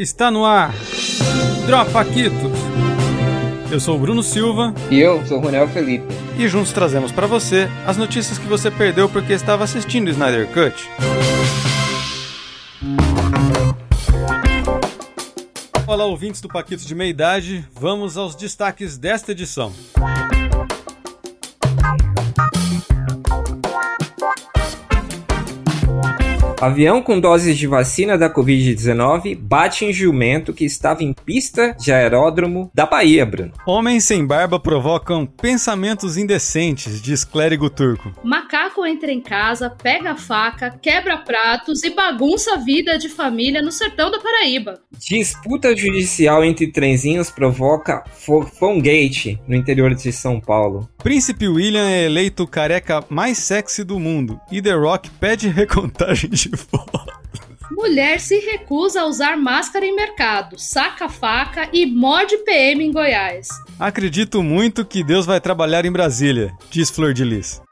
[0.00, 0.72] Está no ar.
[1.66, 2.58] Dropa Quitos.
[3.70, 4.72] Eu sou o Bruno Silva.
[4.90, 6.06] E eu sou o Ronel Felipe.
[6.38, 10.48] E juntos trazemos para você as notícias que você perdeu porque estava assistindo o Snyder
[10.54, 10.88] Cut.
[15.86, 17.68] Olá, ouvintes do Paquitos de Meia Idade.
[17.74, 19.70] Vamos aos destaques desta edição.
[26.60, 31.90] Avião com doses de vacina da Covid-19 bate em jumento que estava em pista de
[31.90, 33.52] aeródromo da Bahia, Bruno.
[33.64, 38.12] Homens sem barba provocam pensamentos indecentes, diz clérigo turco.
[38.22, 43.62] Macaco entra em casa, pega a faca, quebra pratos e bagunça a vida de família
[43.62, 44.82] no sertão da Paraíba.
[44.98, 48.04] Disputa judicial entre trenzinhos provoca
[48.58, 50.90] Fongate no interior de São Paulo.
[51.02, 56.28] Príncipe William é eleito o careca mais sexy do mundo e The Rock pede recontagem
[56.28, 56.49] de
[57.70, 63.48] Mulher se recusa a usar máscara em mercado, saca faca e morde PM em Goiás.
[63.78, 67.62] Acredito muito que Deus vai trabalhar em Brasília, diz Flor de Lis.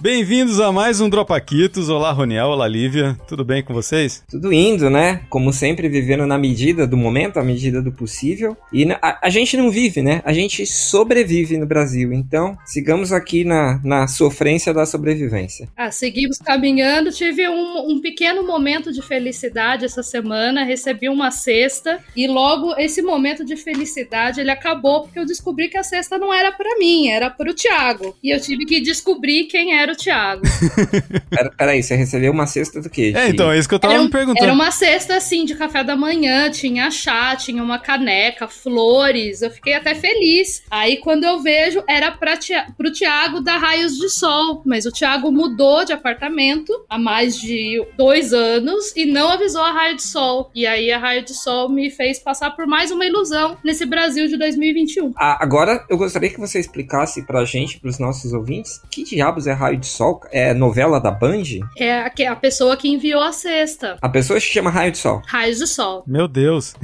[0.00, 1.88] Bem-vindos a mais um Dropaquitos.
[1.88, 2.46] Olá, Roniel.
[2.46, 3.18] Olá, Lívia.
[3.26, 4.22] Tudo bem com vocês?
[4.30, 5.22] Tudo indo, né?
[5.28, 8.56] Como sempre, vivendo na medida do momento, à medida do possível.
[8.72, 10.22] E a, a gente não vive, né?
[10.24, 12.12] A gente sobrevive no Brasil.
[12.12, 15.68] Então, sigamos aqui na, na sofrência da sobrevivência.
[15.76, 17.10] Ah, seguimos caminhando.
[17.10, 20.62] Tive um, um pequeno momento de felicidade essa semana.
[20.62, 21.98] Recebi uma cesta.
[22.14, 26.32] E logo, esse momento de felicidade, ele acabou porque eu descobri que a cesta não
[26.32, 28.16] era para mim, era para o Thiago.
[28.22, 30.42] E eu tive que descobrir quem era era o Thiago.
[31.30, 33.12] Pera, peraí, você recebeu uma cesta do quê?
[33.16, 34.44] É, então, é isso que eu tava era, me perguntando.
[34.44, 39.50] Era uma cesta, assim, de café da manhã, tinha chá, tinha uma caneca, flores, eu
[39.50, 40.62] fiquei até feliz.
[40.70, 44.92] Aí, quando eu vejo, era pra tia, pro Thiago dar raios de sol, mas o
[44.92, 50.02] Thiago mudou de apartamento há mais de dois anos e não avisou a raio de
[50.02, 50.50] sol.
[50.54, 54.28] E aí, a raio de sol me fez passar por mais uma ilusão nesse Brasil
[54.28, 55.12] de 2021.
[55.16, 59.52] Ah, agora, eu gostaria que você explicasse pra gente, pros nossos ouvintes, que diabos é
[59.52, 61.42] raio de Sol é novela da Band?
[61.78, 63.96] É a, a pessoa que enviou a cesta.
[64.00, 65.22] A pessoa se chama Raio de Sol.
[65.26, 66.04] Raio de Sol.
[66.06, 66.74] Meu Deus.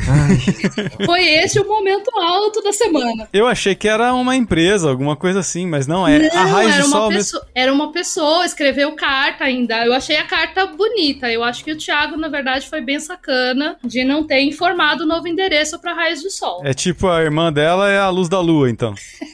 [1.05, 3.29] Foi esse o momento alto da semana.
[3.33, 6.19] Eu achei que era uma empresa, alguma coisa assim, mas não é.
[6.19, 7.41] Não, a Raio de Sol pessoa, mesmo.
[7.55, 9.85] Era uma pessoa, escreveu carta ainda.
[9.85, 11.31] Eu achei a carta bonita.
[11.31, 15.07] Eu acho que o Thiago, na verdade, foi bem sacana de não ter informado o
[15.07, 16.63] novo endereço para Raios de Sol.
[16.65, 18.95] É tipo a irmã dela é a luz da lua, então.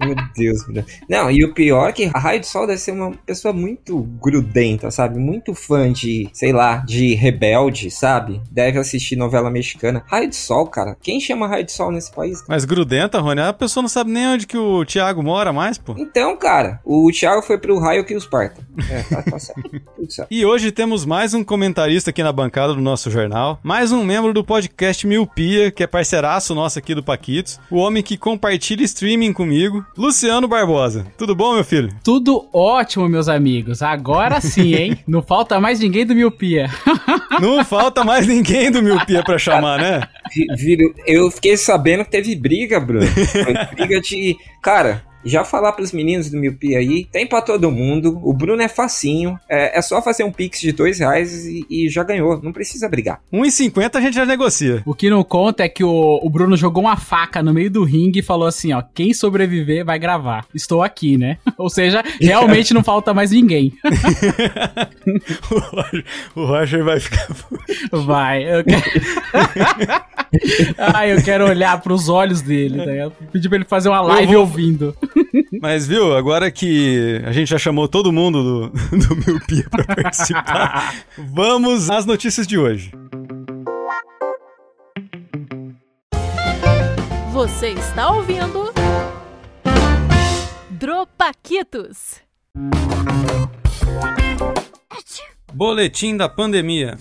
[0.00, 0.84] Meu Deus, Bruno.
[1.08, 4.02] Não, e o pior é que a Raio de Sol deve ser uma pessoa muito
[4.22, 5.18] grudenta, sabe?
[5.18, 8.40] Muito fã de, sei lá, de rebelde, sabe?
[8.50, 10.04] Deve assistir novela mexicana.
[10.06, 10.96] Raio de Sol, cara.
[11.00, 12.44] Quem chama Raio de Sol nesse país?
[12.48, 15.94] Mas grudenta, Rony, a pessoa não sabe nem onde que o Thiago mora mais, pô.
[15.96, 18.66] Então, cara, o Thiago foi pro raio que os parta.
[18.90, 19.62] É, tá, tá certo.
[20.30, 24.32] E hoje temos mais um comentarista aqui na bancada do nosso jornal, mais um membro
[24.32, 29.32] do podcast Miopia, que é parceiraço nosso aqui do Paquitos, o homem que compartilha streaming
[29.32, 31.06] comigo, Luciano Barbosa.
[31.16, 31.88] Tudo bom, meu filho?
[32.04, 33.82] Tudo ótimo, meus amigos.
[33.82, 34.98] Agora sim, hein?
[35.08, 36.70] Não falta mais ninguém do Miopia.
[37.40, 40.02] Não falta mais ninguém do Miopia pra chamar, né?
[41.06, 43.06] Eu fiquei sabendo que teve briga, Bruno.
[43.06, 44.36] Foi briga de.
[44.62, 48.68] Cara, já falar pros meninos do Miopia aí, tem pra todo mundo, o Bruno é
[48.68, 52.52] facinho, é, é só fazer um pix de dois reais e, e já ganhou, não
[52.52, 53.20] precisa brigar.
[53.32, 54.82] 1,50 a gente já negocia.
[54.86, 57.84] O que não conta é que o, o Bruno jogou uma faca no meio do
[57.84, 60.46] ringue e falou assim, ó, quem sobreviver vai gravar.
[60.54, 61.38] Estou aqui, né?
[61.58, 63.72] Ou seja, realmente não falta mais ninguém.
[65.50, 66.04] o, Roger,
[66.34, 67.26] o Roger vai ficar...
[67.90, 68.82] Vai, eu quero...
[70.78, 72.90] Ai, eu quero olhar pros olhos dele, tá?
[72.90, 74.42] Eu pedi pra ele fazer uma live vou...
[74.42, 74.96] ouvindo.
[75.60, 80.94] Mas viu, agora que a gente já chamou todo mundo do, do Miopia pra participar,
[81.16, 82.90] vamos às notícias de hoje.
[87.32, 88.72] Você está ouvindo
[90.70, 92.20] Dropaquitos.
[95.52, 96.98] Boletim da pandemia.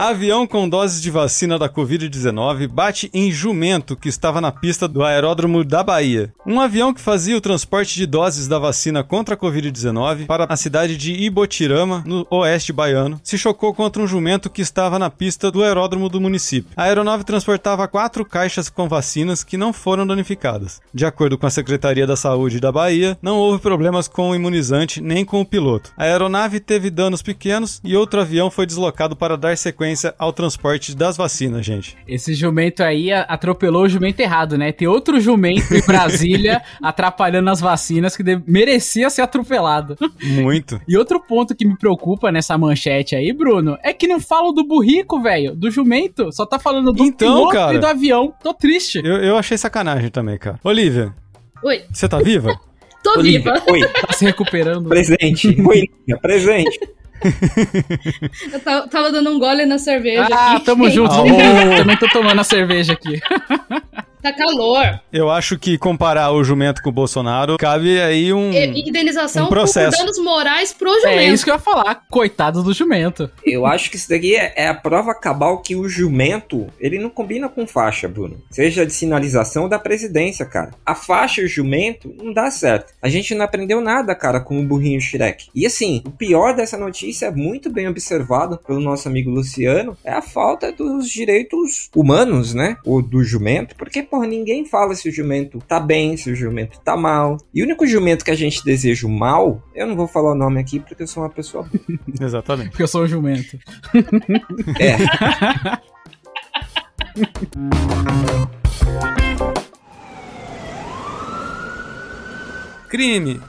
[0.00, 5.04] Avião com doses de vacina da Covid-19 bate em jumento que estava na pista do
[5.04, 6.32] aeródromo da Bahia.
[6.46, 10.56] Um avião que fazia o transporte de doses da vacina contra a Covid-19 para a
[10.56, 15.50] cidade de Ibotirama, no oeste baiano, se chocou contra um jumento que estava na pista
[15.50, 16.72] do aeródromo do município.
[16.74, 20.80] A aeronave transportava quatro caixas com vacinas que não foram danificadas.
[20.94, 24.98] De acordo com a Secretaria da Saúde da Bahia, não houve problemas com o imunizante
[24.98, 25.92] nem com o piloto.
[25.94, 30.94] A aeronave teve danos pequenos e outro avião foi deslocado para dar sequência ao transporte
[30.96, 31.96] das vacinas, gente.
[32.06, 34.72] Esse jumento aí atropelou o jumento errado, né?
[34.72, 39.96] Tem outro jumento em Brasília atrapalhando as vacinas que merecia ser atropelado.
[40.22, 40.80] Muito.
[40.88, 44.66] E outro ponto que me preocupa nessa manchete aí, Bruno, é que não falam do
[44.66, 46.32] burrico, velho, do jumento.
[46.32, 47.74] Só tá falando do Então, piloto cara.
[47.74, 48.32] e do avião.
[48.42, 49.00] Tô triste.
[49.04, 50.58] Eu, eu achei sacanagem também, cara.
[50.64, 51.12] Olivia,
[51.62, 52.58] Oi, você tá viva?
[53.04, 53.62] tô Olivia, viva.
[53.70, 54.88] Oi, Tá se recuperando.
[54.88, 55.48] presente.
[55.60, 55.84] Oi,
[56.20, 56.78] presente.
[58.52, 60.64] Eu ta- tava dando um gole na cerveja Ah, aqui.
[60.64, 61.12] tamo junto.
[61.12, 61.24] Aô.
[61.76, 63.20] Também tô tomando a cerveja aqui.
[64.22, 65.00] Tá calor.
[65.12, 68.50] Eu acho que comparar o jumento com o Bolsonaro cabe aí um.
[68.52, 69.96] E- Indenização um processo.
[69.96, 71.18] por danos morais pro jumento.
[71.18, 72.02] É isso que eu ia falar.
[72.10, 73.30] Coitado do jumento.
[73.44, 77.08] Eu acho que isso daqui é, é a prova cabal que o jumento, ele não
[77.10, 78.40] combina com faixa, Bruno.
[78.50, 80.70] Seja de sinalização ou da presidência, cara.
[80.84, 82.92] A faixa e o jumento não dá certo.
[83.02, 85.46] A gente não aprendeu nada, cara, com o burrinho Shrek.
[85.54, 90.12] E assim, o pior dessa notícia é muito bem observado pelo nosso amigo Luciano, é
[90.12, 92.76] a falta dos direitos humanos, né?
[92.84, 96.80] Ou do jumento, porque, porra, ninguém fala se o jumento tá bem, se o jumento
[96.80, 97.38] tá mal.
[97.54, 100.34] E o único jumento que a gente deseja o mal, eu não vou falar o
[100.34, 101.66] nome aqui porque eu sou uma pessoa
[102.20, 102.70] Exatamente.
[102.70, 103.58] Porque eu sou um jumento.
[104.78, 104.96] É,
[112.88, 113.40] Crime.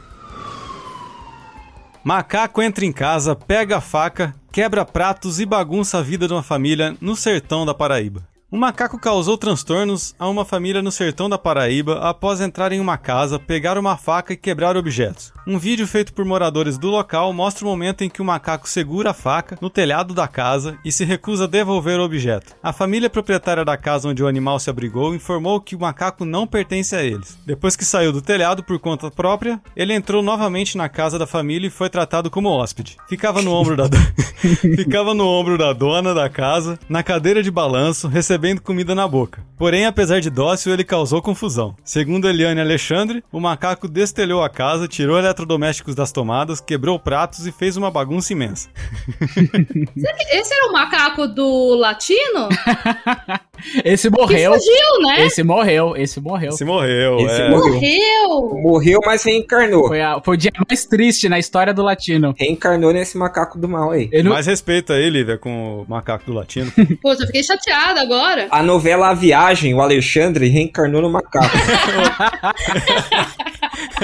[2.04, 6.44] Macaco entra em casa, pega a faca, quebra pratos e bagunça a vida de uma
[6.44, 8.31] família no sertão da Paraíba.
[8.54, 12.98] Um macaco causou transtornos a uma família no sertão da Paraíba após entrar em uma
[12.98, 15.32] casa, pegar uma faca e quebrar objetos.
[15.48, 19.12] Um vídeo feito por moradores do local mostra o momento em que o macaco segura
[19.12, 22.54] a faca no telhado da casa e se recusa a devolver o objeto.
[22.62, 26.46] A família proprietária da casa onde o animal se abrigou informou que o macaco não
[26.46, 27.38] pertence a eles.
[27.46, 31.68] Depois que saiu do telhado por conta própria, ele entrou novamente na casa da família
[31.68, 32.98] e foi tratado como hóspede.
[33.08, 33.98] Ficava no ombro da do-
[34.76, 39.44] ficava no ombro da dona da casa, na cadeira de balanço, recebendo comida na boca.
[39.58, 41.76] Porém, apesar de dócil, ele causou confusão.
[41.84, 47.52] Segundo Eliane Alexandre, o macaco destelhou a casa, tirou eletrodomésticos das tomadas, quebrou pratos e
[47.52, 48.70] fez uma bagunça imensa.
[50.32, 52.50] Esse era o macaco do latino?
[53.86, 54.54] Esse Que morreu.
[54.54, 55.26] fugiu, né?
[55.26, 55.96] Esse morreu.
[55.96, 56.52] Esse morreu.
[56.54, 57.50] Se morreu, Esse é.
[57.50, 57.74] morreu.
[57.74, 58.62] Morreu.
[58.64, 59.88] morreu, mas reencarnou.
[59.88, 62.34] Foi, a- foi o dia mais triste na história do latino.
[62.38, 64.10] Reencarnou nesse macaco do mal aí.
[64.24, 66.72] Não- Mais respeito aí, Lívia, com o macaco do latino.
[67.02, 68.31] Pô, eu fiquei chateada agora.
[68.50, 71.56] A novela A Viagem, o Alexandre reencarnou no macaco.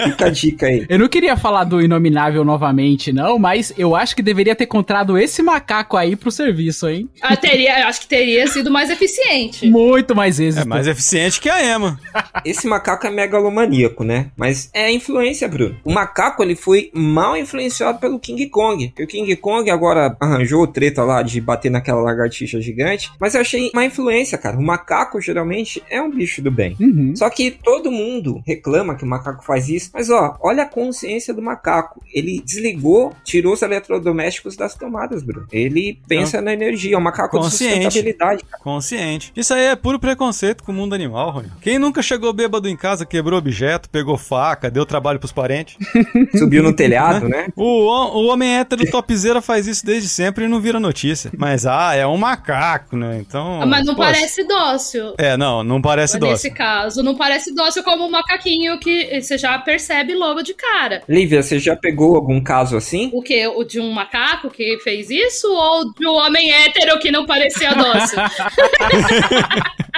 [0.03, 0.85] Fica a dica aí.
[0.89, 5.17] Eu não queria falar do Inominável novamente, não, mas eu acho que deveria ter contratado
[5.17, 7.09] esse macaco aí pro serviço, hein?
[7.21, 9.69] Ah, teria, acho que teria sido mais eficiente.
[9.69, 10.63] Muito mais êxito.
[10.63, 11.99] É mais eficiente que a Emma.
[12.43, 14.27] Esse macaco é megalomaníaco, né?
[14.35, 15.77] Mas é influência, Bruno.
[15.83, 18.89] O macaco, ele foi mal influenciado pelo King Kong.
[18.89, 23.11] Porque o King Kong agora arranjou treta lá de bater naquela lagartixa gigante.
[23.19, 24.57] Mas eu achei má influência, cara.
[24.57, 26.75] O macaco, geralmente, é um bicho do bem.
[26.79, 27.13] Uhum.
[27.15, 29.86] Só que todo mundo reclama que o macaco faz isso.
[29.93, 32.01] Mas ó, olha a consciência do macaco.
[32.13, 35.47] Ele desligou, tirou os eletrodomésticos das tomadas, Bruno.
[35.51, 36.95] Ele pensa na energia.
[36.95, 37.79] É um macaco Consciente.
[37.79, 38.43] de sustentabilidade.
[38.63, 39.31] Consciente.
[39.35, 41.51] Isso aí é puro preconceito com o mundo animal, Rony.
[41.61, 45.77] Quem nunca chegou bêbado em casa, quebrou objeto, pegou faca, deu trabalho pros parentes?
[46.37, 47.47] Subiu no telhado, né?
[47.55, 51.31] O, o homem hétero topzera faz isso desde sempre e não vira notícia.
[51.37, 53.17] Mas, ah, é um macaco, né?
[53.19, 53.61] Então.
[53.61, 54.11] Ah, Mas não poxa.
[54.13, 55.13] parece dócil.
[55.17, 56.53] É, não, não parece Nesse dócil.
[56.53, 61.03] caso, não parece dócil como um macaquinho que você já percebe logo de cara.
[61.07, 63.11] Lívia, você já pegou algum caso assim?
[63.13, 63.45] O que?
[63.47, 67.75] O de um macaco que fez isso ou de um homem hétero que não parecia
[67.75, 68.17] dócil?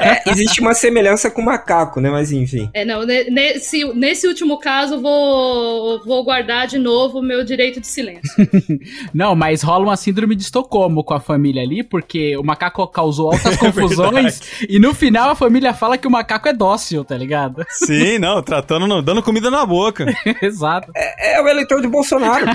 [0.00, 2.10] É, existe uma semelhança com o macaco, né?
[2.10, 2.68] Mas enfim.
[2.72, 7.80] É, não, ne- nesse, nesse último caso, vou, vou guardar de novo o meu direito
[7.80, 8.22] de silêncio.
[9.12, 13.32] Não, mas rola uma síndrome de Estocolmo com a família ali, porque o macaco causou
[13.32, 17.16] É altas confusões e no final a família fala que o macaco é dócil, tá
[17.16, 17.64] ligado?
[17.68, 20.06] Sim, não, tratando, não, dando comida na boca.
[20.42, 20.90] Exato.
[20.96, 22.46] É, é o eleitor de Bolsonaro.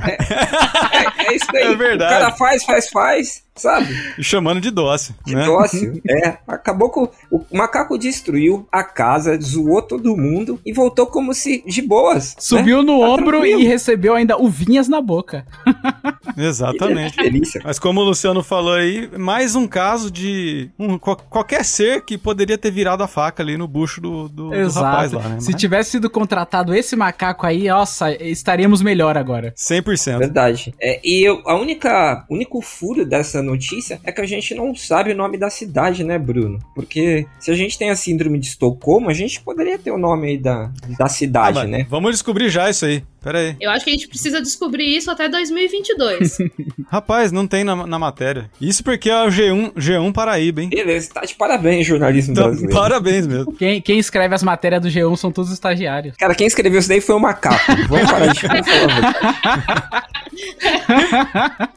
[0.00, 1.64] É, é- é isso daí.
[1.64, 2.14] É verdade.
[2.14, 3.88] O cara faz, faz, faz, sabe?
[4.18, 5.44] E chamando de dócil, Que né?
[5.44, 6.00] dócil.
[6.08, 7.08] É, acabou com.
[7.30, 12.30] O macaco destruiu a casa, zoou todo mundo e voltou como se de boas.
[12.30, 12.40] né?
[12.40, 13.60] Subiu no Tá ombro tranquilo.
[13.60, 15.44] e recebeu ainda uvinhas na boca.
[16.36, 17.16] Exatamente.
[17.16, 17.60] Delícia.
[17.64, 22.16] Mas como o Luciano falou aí, mais um caso de um, qual- qualquer ser que
[22.16, 25.40] poderia ter virado a faca ali no bucho do, do, do rapaz lá, né?
[25.40, 29.52] Se Mas tivesse sido contratado esse macaco aí, nossa, estaríamos melhor agora.
[29.56, 30.18] 100%.
[30.18, 30.74] Verdade.
[30.80, 35.12] É, e eu, a única único furo dessa notícia é que a gente não sabe
[35.12, 36.58] o nome da cidade, né, Bruno?
[36.74, 40.28] Porque se a gente tem a síndrome de Estocolmo, a gente poderia ter o nome
[40.28, 41.86] aí da, da Ah, cidade, mas né?
[41.88, 43.02] Vamos descobrir já isso aí.
[43.22, 43.56] Pera aí.
[43.60, 46.38] Eu acho que a gente precisa descobrir isso até 2022.
[46.88, 48.48] Rapaz, não tem na, na matéria.
[48.60, 50.70] Isso porque é o G1, G1 Paraíba, hein?
[50.70, 52.80] Beleza, tá de parabéns, jornalismo Então, brasileiro.
[52.80, 53.52] parabéns mesmo.
[53.54, 56.16] Quem, quem escreve as matérias do G1 são todos estagiários.
[56.16, 57.60] Cara, quem escreveu isso daí foi o macaco.
[57.88, 60.08] Vamos parar de falar.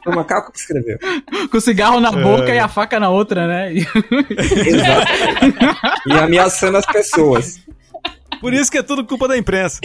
[0.04, 0.98] Foi o macaco que escreveu.
[1.50, 2.22] Com o cigarro na É.
[2.22, 3.72] boca e a faca na outra, né?
[3.74, 5.12] Exato.
[6.06, 7.60] E ameaçando as pessoas.
[8.40, 9.80] Por isso que é tudo culpa da imprensa.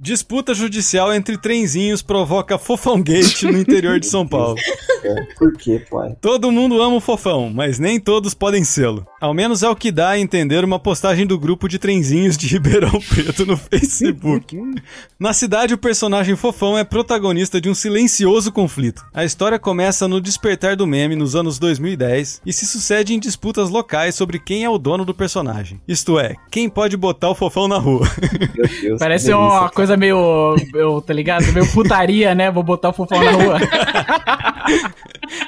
[0.00, 4.54] Disputa judicial entre trenzinhos provoca fofão gate no interior de São Paulo.
[5.36, 6.16] Por quê, pai?
[6.20, 9.04] Todo mundo ama o fofão, mas nem todos podem sê-lo.
[9.20, 12.46] Ao menos é o que dá a entender uma postagem do grupo de trenzinhos de
[12.48, 14.56] Ribeirão Preto no Facebook.
[15.18, 19.04] Na cidade, o personagem fofão é protagonista de um silencioso conflito.
[19.12, 23.68] A história começa no despertar do meme nos anos 2010 e se sucede em disputas
[23.68, 25.80] locais sobre quem é o dono do personagem.
[25.88, 28.08] Isto é, quem pode botar o fofão na rua.
[28.54, 28.98] Meu Deus.
[29.00, 29.87] Parece uma cara.
[29.88, 31.50] Coisa meio, meio, tá ligado?
[31.52, 32.50] Meio putaria, né?
[32.50, 33.58] Vou botar o fofão na rua.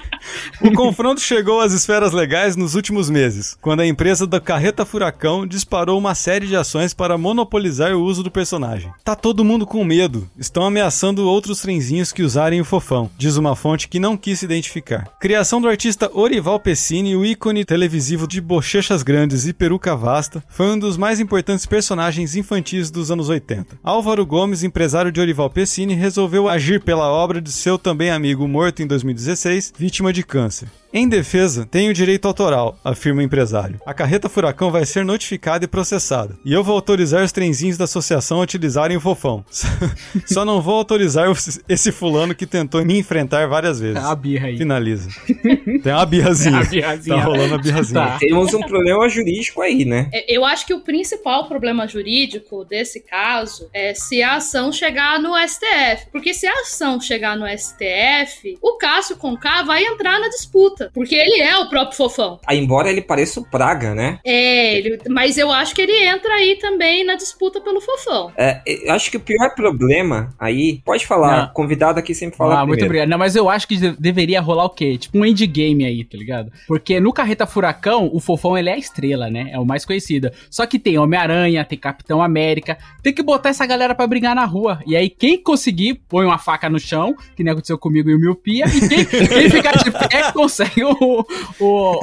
[0.62, 5.47] O confronto chegou às esferas legais nos últimos meses, quando a empresa da Carreta Furacão
[5.47, 8.93] disparou uma série de ações para monopolizar o uso do personagem.
[9.02, 13.57] Tá todo mundo com medo, estão ameaçando outros trenzinhos que usarem o fofão, diz uma
[13.57, 15.09] fonte que não quis se identificar.
[15.19, 20.67] Criação do artista Orival Pessini, o ícone televisivo de bochechas grandes e peruca vasta, foi
[20.67, 23.79] um dos mais importantes personagens infantis dos anos 80.
[23.83, 28.83] Álvaro Gomes, empresário de Orival Pessini, resolveu agir pela obra de seu também amigo morto
[28.83, 30.50] em 2016, vítima de câncer.
[30.50, 30.79] Merci.
[30.92, 33.80] Em defesa, tenho direito autoral, afirma o empresário.
[33.87, 36.37] A carreta furacão vai ser notificada e processada.
[36.44, 39.44] E eu vou autorizar os trenzinhos da associação a utilizarem o fofão.
[40.26, 41.28] Só não vou autorizar
[41.68, 44.02] esse fulano que tentou me enfrentar várias vezes.
[44.02, 44.59] A birra aí.
[44.59, 45.11] Finaliza.
[45.80, 46.59] Tem uma birrazinha.
[46.59, 47.16] A birrazinha.
[47.16, 48.06] Tá rolando a birrazinha.
[48.06, 48.18] Tá.
[48.18, 50.11] Temos um problema jurídico aí, né?
[50.12, 55.20] É, Eu acho que o principal problema jurídico desse caso é se a ação chegar
[55.20, 56.11] no STF.
[56.11, 60.79] Porque se a ação chegar no STF, o Cássio Conká vai entrar na disputa.
[60.94, 62.38] Porque ele é o próprio fofão.
[62.46, 64.18] Ah, embora ele pareça o Praga, né?
[64.25, 68.32] É, ele- mas eu acho que ele entra aí também na disputa pelo fofão.
[68.37, 70.80] É, eu acho que o pior problema aí.
[70.84, 71.52] Pode falar, Não.
[71.54, 73.08] convidado aqui sempre fala Ah, muito obrigado.
[73.08, 74.96] Não, mas eu acho que de- deveria rolar o quê?
[74.99, 76.50] Tipo um endgame aí, tá ligado?
[76.66, 79.50] Porque no Carreta Furacão, o Fofão ele é a estrela, né?
[79.52, 80.30] É o mais conhecido.
[80.50, 82.78] Só que tem Homem-Aranha, tem Capitão América.
[83.02, 84.80] Tem que botar essa galera pra brigar na rua.
[84.87, 88.64] E aí, quem conseguir, põe uma faca no chão, que nem aconteceu comigo em Miopia.
[88.66, 91.25] E quem, quem ficar de pé, consegue o.
[91.61, 91.99] o, o-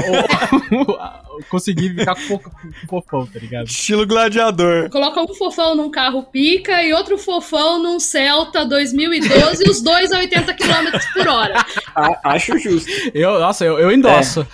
[0.91, 3.67] o- conseguir ficar com o com o Fofão, tá ligado?
[3.67, 4.89] Estilo gladiador.
[4.89, 10.11] Coloca um fofão num carro pica e outro fofão num Celta 2012 e os dois
[10.11, 11.65] a 80 km por hora.
[11.95, 12.89] A- acho justo.
[13.13, 14.45] Eu, nossa, eu, eu endosso.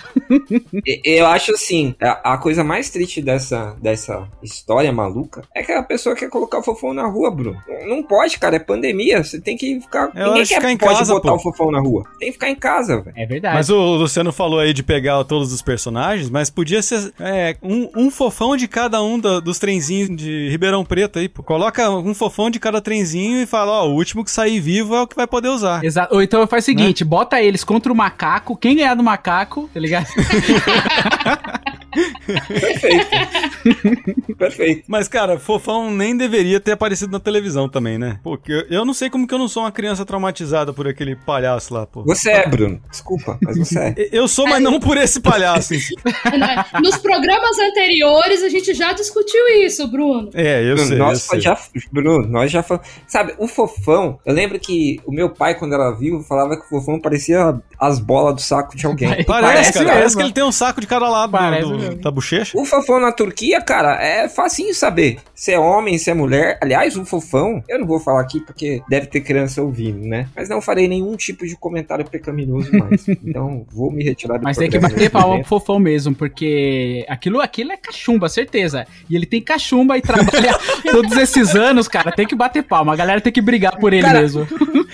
[0.86, 5.72] E- Eu acho assim, a, a coisa mais triste dessa, dessa história maluca é que
[5.72, 7.58] a pessoa quer colocar o fofão na rua, Bruno.
[7.88, 9.24] Não pode, cara, é pandemia.
[9.24, 10.10] Você tem que ficar.
[10.16, 11.36] É hora de quer, ficar em pode casa, botar pô.
[11.36, 12.04] o fofão na rua.
[12.20, 13.16] Tem que ficar em casa, velho.
[13.18, 13.56] É verdade.
[13.56, 17.90] Mas o Luciano falou aí de pegar todos os personagens, mas podia ser é, um,
[17.96, 21.44] um fofão de cada um dos trenzinhos de Ribeirão Preto aí, pô.
[21.44, 25.02] Coloca um fofão de cada trenzinho e fala, ó, o último que sair vivo é
[25.02, 25.84] o que vai poder usar.
[25.84, 26.16] Exato.
[26.16, 29.80] Ou então faz o seguinte, bota eles contra o macaco, quem ganhar do macaco, tá
[29.80, 30.08] ligado?
[32.48, 33.08] Perfeito.
[34.38, 34.84] Perfeito.
[34.88, 38.20] Mas, cara, fofão nem deveria ter aparecido na televisão também, né?
[38.24, 41.74] Porque eu não sei como que eu não sou uma criança traumatizada por aquele palhaço
[41.74, 42.04] lá, pô.
[42.04, 42.82] Você é, Bruno.
[42.90, 43.94] Desculpa, mas você é.
[44.12, 45.74] Eu sou, mas não por esse palhaço.
[46.82, 50.30] Nos programas anteriores a gente já discutiu isso, Bruno.
[50.34, 51.42] É, eu Bruno, sei, eu nós sei.
[51.42, 51.58] já,
[51.92, 52.88] Bruno, nós já falamos.
[53.08, 56.70] Sabe, o fofão, eu lembro que o meu pai, quando era vivo, falava que o
[56.70, 59.24] fofão parecia as bolas do saco de alguém.
[59.24, 59.86] Parece, Parece cara.
[59.94, 62.58] Parece que ele tem um saco de cada lado do- Parece do- da bochecha.
[62.58, 66.58] O fofão na Turquia, cara, é facinho saber se é homem, se é mulher.
[66.62, 70.28] Aliás, o fofão, eu não vou falar aqui porque deve ter criança ouvindo, né?
[70.36, 73.06] Mas não farei nenhum tipo de comentário pecaminoso mais.
[73.24, 77.42] Então, vou me retirar do Mas tem que bater palma pro fofão mesmo, porque aquilo,
[77.42, 78.86] aquilo é cachumba, certeza.
[79.10, 80.58] E ele tem cachumba e trabalha
[80.92, 82.12] todos esses anos, cara.
[82.12, 82.94] Tem que bater palma.
[82.94, 84.48] A galera tem que brigar por ele Cara, mesmo.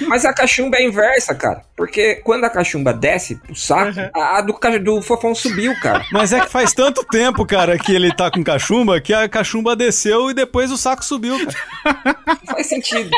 [0.07, 1.61] Mas a cachumba é inversa, cara.
[1.79, 6.05] Porque quando a cachumba desce pro saco, a a do, do fofão subiu, cara.
[6.11, 9.77] Mas é que faz tanto tempo, cara, que ele tá com cachumba, que a cachumba
[9.77, 12.17] desceu e depois o saco subiu, cara.
[12.27, 13.09] Não faz sentido.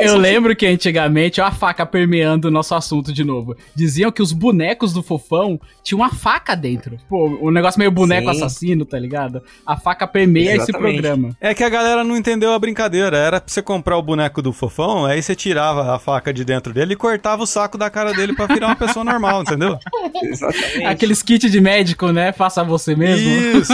[0.00, 3.56] Eu lembro que antigamente, ó a faca permeando o nosso assunto de novo.
[3.74, 6.98] Diziam que os bonecos do fofão tinham uma faca dentro.
[7.08, 8.36] Pô, o negócio meio boneco Sim.
[8.36, 9.42] assassino, tá ligado?
[9.66, 11.00] A faca permeia esse Exatamente.
[11.00, 11.36] programa.
[11.40, 13.16] É que a galera não entendeu a brincadeira.
[13.16, 16.72] Era pra você comprar o boneco do fofão, aí você tirava a faca de dentro
[16.72, 19.78] dele e cortava o saco da, a cara dele pra virar uma pessoa normal, entendeu?
[20.22, 20.84] Exatamente.
[20.84, 22.32] Aqueles kits de médico, né?
[22.32, 23.28] Faça você mesmo.
[23.58, 23.72] Isso,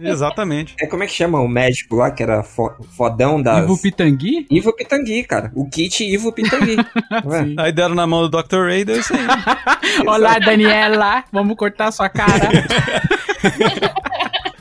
[0.00, 0.74] exatamente.
[0.80, 3.64] É como é que chama o médico lá, que era fo- fodão das...
[3.64, 4.46] Ivo Pitangui?
[4.50, 5.50] Ivo Pitangui, cara.
[5.54, 6.76] O kit Ivo Pitangui.
[7.40, 7.54] Sim.
[7.58, 8.66] Aí deram na mão do Dr.
[8.66, 9.26] Ray, deu isso aí.
[10.06, 11.24] Olá, Daniela.
[11.32, 12.48] Vamos cortar sua cara.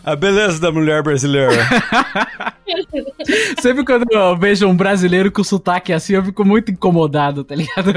[0.04, 1.52] A beleza da mulher brasileira.
[3.62, 7.92] Sempre quando eu vejo um brasileiro com sotaque assim, eu fico muito incomodado, tá ligado?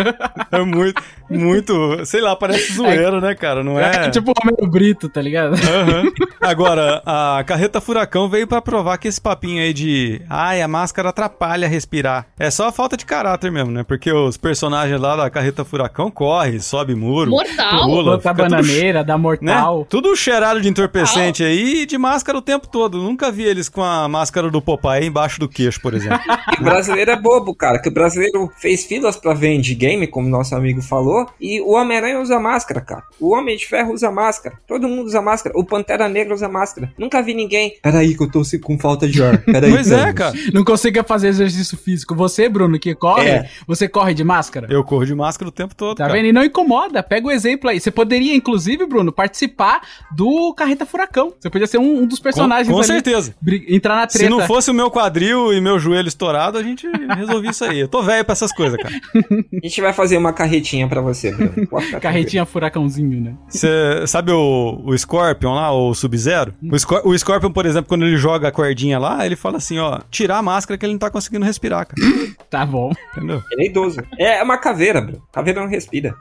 [0.50, 3.64] É muito, muito, sei lá, parece zoeiro, né, cara?
[3.64, 4.06] Não é?
[4.06, 5.54] É tipo o Romero Brito, tá ligado?
[5.54, 6.12] Aham.
[6.40, 11.08] Agora, a carreta furacão veio pra provar que esse papinho aí de ai, a máscara
[11.08, 12.26] atrapalha respirar.
[12.38, 13.82] É só a falta de caráter mesmo, né?
[13.82, 17.84] Porque os personagens lá da carreta furacão correm, sobe muro, Mortal.
[17.86, 19.22] pula, fica tudo bananeira, dá né?
[19.22, 19.86] mortal.
[19.88, 22.98] Tudo cheirado de entorpecente aí e de máscara o tempo todo.
[22.98, 26.20] Nunca vi eles com a máscara do Popeye embaixo do queixo, por exemplo.
[26.58, 27.78] E o brasileiro é bobo, cara.
[27.80, 31.26] Que o brasileiro fez filas pra ver game, como nosso amigo falou.
[31.40, 33.02] E o Homem-Aranha usa máscara, cara.
[33.18, 34.56] O Homem de Ferro usa máscara.
[34.66, 35.58] Todo mundo usa máscara.
[35.58, 36.92] O Pantera Negra usa máscara.
[36.98, 37.74] Nunca vi ninguém.
[37.82, 39.38] Peraí, que eu tô se- com falta de ar.
[39.42, 40.34] Peraí, pois é, cara.
[40.52, 42.14] Não consiga fazer exercício físico.
[42.14, 43.48] Você, Bruno, que corre, É.
[43.66, 44.66] você corre de máscara?
[44.70, 46.12] Eu corro de máscara o tempo todo, Tá cara.
[46.14, 46.26] vendo?
[46.26, 47.02] E não incomoda.
[47.02, 47.80] Pega o exemplo aí.
[47.80, 49.80] Você poderia, inclusive, Bruno, participar
[50.14, 51.32] do Carreta Furacão.
[51.40, 52.86] Você podia ser um, um dos Com, personagens com ali.
[52.86, 53.34] certeza.
[53.68, 54.30] Entrar na Se treta.
[54.30, 57.80] não fosse o meu quadril e meu joelho estourado, a gente resolvia isso aí.
[57.80, 58.94] Eu tô velho pra essas coisas, cara.
[59.14, 61.52] A gente vai fazer uma carretinha pra você, Bruno.
[62.02, 63.34] Carretinha furacãozinho, né?
[63.48, 66.52] Você sabe o, o Scorpion lá, o Sub-Zero?
[66.70, 69.78] O, Scor- o Scorpion, por exemplo, quando ele joga a cordinha lá, ele fala assim,
[69.78, 72.36] ó, tirar a máscara que ele não tá conseguindo respirar, cara.
[72.50, 72.92] Tá bom.
[73.16, 73.42] Entendeu?
[73.52, 74.00] Ele é idoso.
[74.18, 75.22] É uma caveira, Bruno.
[75.32, 76.14] Caveira não respira.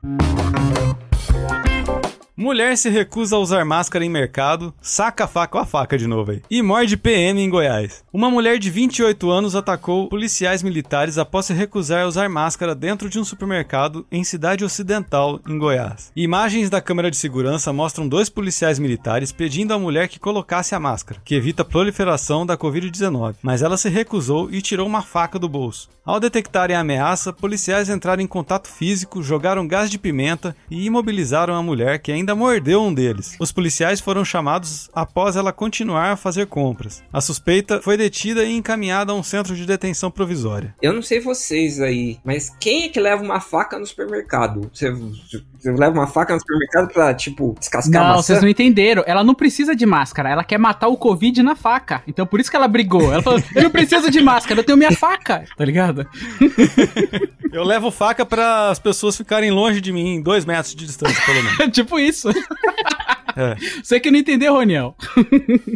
[2.41, 6.07] Mulher se recusa a usar máscara em mercado, saca a faca, ó a faca de
[6.07, 8.03] novo aí, e morde PM em Goiás.
[8.11, 13.11] Uma mulher de 28 anos atacou policiais militares após se recusar a usar máscara dentro
[13.11, 16.11] de um supermercado em cidade ocidental, em Goiás.
[16.15, 20.79] Imagens da câmera de segurança mostram dois policiais militares pedindo à mulher que colocasse a
[20.79, 25.37] máscara, que evita a proliferação da Covid-19, mas ela se recusou e tirou uma faca
[25.37, 25.91] do bolso.
[26.03, 31.53] Ao detectarem a ameaça, policiais entraram em contato físico, jogaram gás de pimenta e imobilizaram
[31.53, 33.35] a mulher que ainda mordeu um deles.
[33.39, 37.03] Os policiais foram chamados após ela continuar a fazer compras.
[37.11, 40.75] A suspeita foi detida e encaminhada a um centro de detenção provisória.
[40.81, 44.69] Eu não sei vocês aí, mas quem é que leva uma faca no supermercado?
[44.73, 48.21] Você, você leva uma faca no supermercado pra, tipo, descascar Não, maçã?
[48.21, 49.03] vocês não entenderam.
[49.05, 50.29] Ela não precisa de máscara.
[50.29, 52.01] Ela quer matar o Covid na faca.
[52.07, 53.11] Então por isso que ela brigou.
[53.11, 55.43] Ela falou: Eu não preciso de máscara, eu tenho minha faca.
[55.57, 56.07] Tá ligado?
[57.51, 61.43] Eu levo faca para as pessoas ficarem longe de mim, dois metros de distância, pelo
[61.43, 61.67] menos.
[61.75, 62.29] tipo isso.
[63.35, 63.55] É.
[63.83, 64.95] Você que não entendeu, Roniel.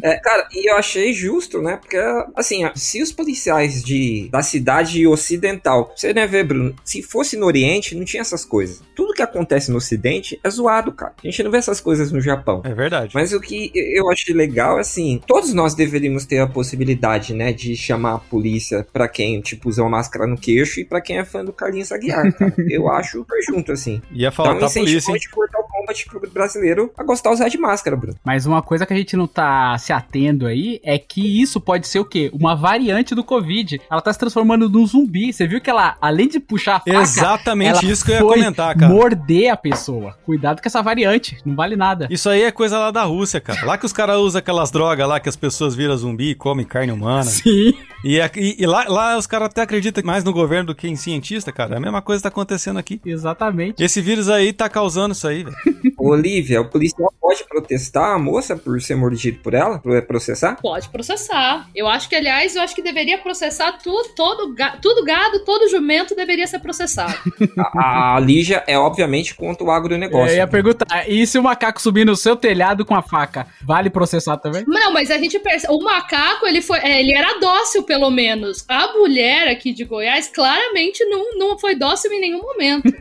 [0.03, 1.77] É, cara, e eu achei justo, né?
[1.77, 1.97] Porque,
[2.35, 7.45] assim, se os policiais de, da cidade ocidental, você né, ver, Bruno, se fosse no
[7.45, 8.81] Oriente, não tinha essas coisas.
[8.95, 11.13] Tudo que acontece no Ocidente é zoado, cara.
[11.23, 12.61] A gente não vê essas coisas no Japão.
[12.63, 13.11] É verdade.
[13.13, 17.75] Mas o que eu achei legal, assim, todos nós deveríamos ter a possibilidade, né, de
[17.75, 21.25] chamar a polícia pra quem, tipo, usa uma máscara no queixo e pra quem é
[21.25, 22.53] fã do Carlinhos Aguiar, cara.
[22.69, 24.01] Eu acho super junto, assim.
[24.11, 25.19] Ia Dá um faltar a incentivo polícia, hein?
[25.19, 28.17] de Mortal Kombat pro brasileiro a gostar de usar de máscara, Bruno.
[28.23, 31.87] Mas uma coisa que a gente não tá se atendo aí é que isso pode
[31.87, 32.29] ser o quê?
[32.33, 33.79] Uma variante do Covid.
[33.89, 35.31] Ela tá se transformando num zumbi.
[35.31, 38.21] Você viu que ela, além de puxar a faca, Exatamente ela isso que eu ia
[38.21, 38.91] comentar, cara.
[38.91, 40.15] morder a pessoa.
[40.25, 42.07] Cuidado com essa variante, não vale nada.
[42.09, 43.65] Isso aí é coisa lá da Rússia, cara.
[43.65, 46.65] Lá que os caras usam aquelas drogas lá que as pessoas viram zumbi e comem
[46.65, 47.23] carne humana.
[47.23, 47.73] Sim.
[48.03, 50.87] E, é- e- e lá, lá os caras até acreditam mais no governo do que
[50.87, 51.77] em cientista, cara.
[51.77, 52.99] A mesma coisa tá acontecendo aqui.
[53.05, 53.83] Exatamente.
[53.83, 55.55] Esse vírus aí tá causando isso aí, velho.
[55.97, 59.79] Olivia, o policial pode protestar a moça por ser mordido por ela?
[59.79, 60.55] Por processar?
[60.61, 61.67] Pode processar.
[61.75, 65.69] Eu acho que, aliás, eu acho que deveria processar tudo, todo, ga- tudo gado, todo
[65.69, 67.13] jumento deveria ser processado.
[67.75, 70.29] A, a Lígia é obviamente contra o agronegócio.
[70.33, 73.89] Eu ia perguntar, e se o macaco subir no seu telhado com a faca, vale
[73.89, 74.63] processar também?
[74.67, 75.73] Não, mas a gente percebe.
[75.73, 76.79] O macaco, ele foi.
[76.79, 78.63] é, ele era dócil, pelo menos.
[78.69, 82.85] A mulher aqui de Goiás claramente não, não foi dócil em nenhum momento.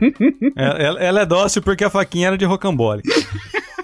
[0.57, 3.01] É- Ela, ela é dócil porque a faquinha era de rocambole.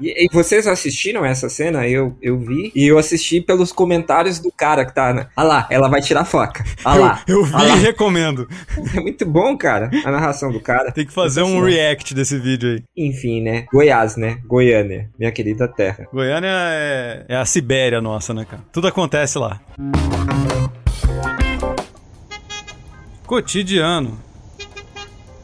[0.00, 1.86] E, e vocês assistiram essa cena?
[1.86, 2.72] Eu, eu vi.
[2.74, 5.12] E eu assisti pelos comentários do cara que tá.
[5.12, 5.26] Né?
[5.36, 6.64] Ah lá, ela vai tirar a faca.
[6.84, 7.22] Ah lá.
[7.26, 7.76] Eu, eu vi ah lá.
[7.76, 8.48] e recomendo.
[8.94, 10.92] É muito bom, cara, a narração do cara.
[10.92, 11.70] Tem que fazer um Sensacional.
[11.70, 12.82] react desse vídeo aí.
[12.96, 13.66] Enfim, né?
[13.72, 14.38] Goiás, né?
[14.46, 16.06] Goiânia, minha querida terra.
[16.12, 18.62] Goiânia é, é a Sibéria nossa, né, cara?
[18.72, 19.60] Tudo acontece lá.
[23.26, 24.18] Cotidiano.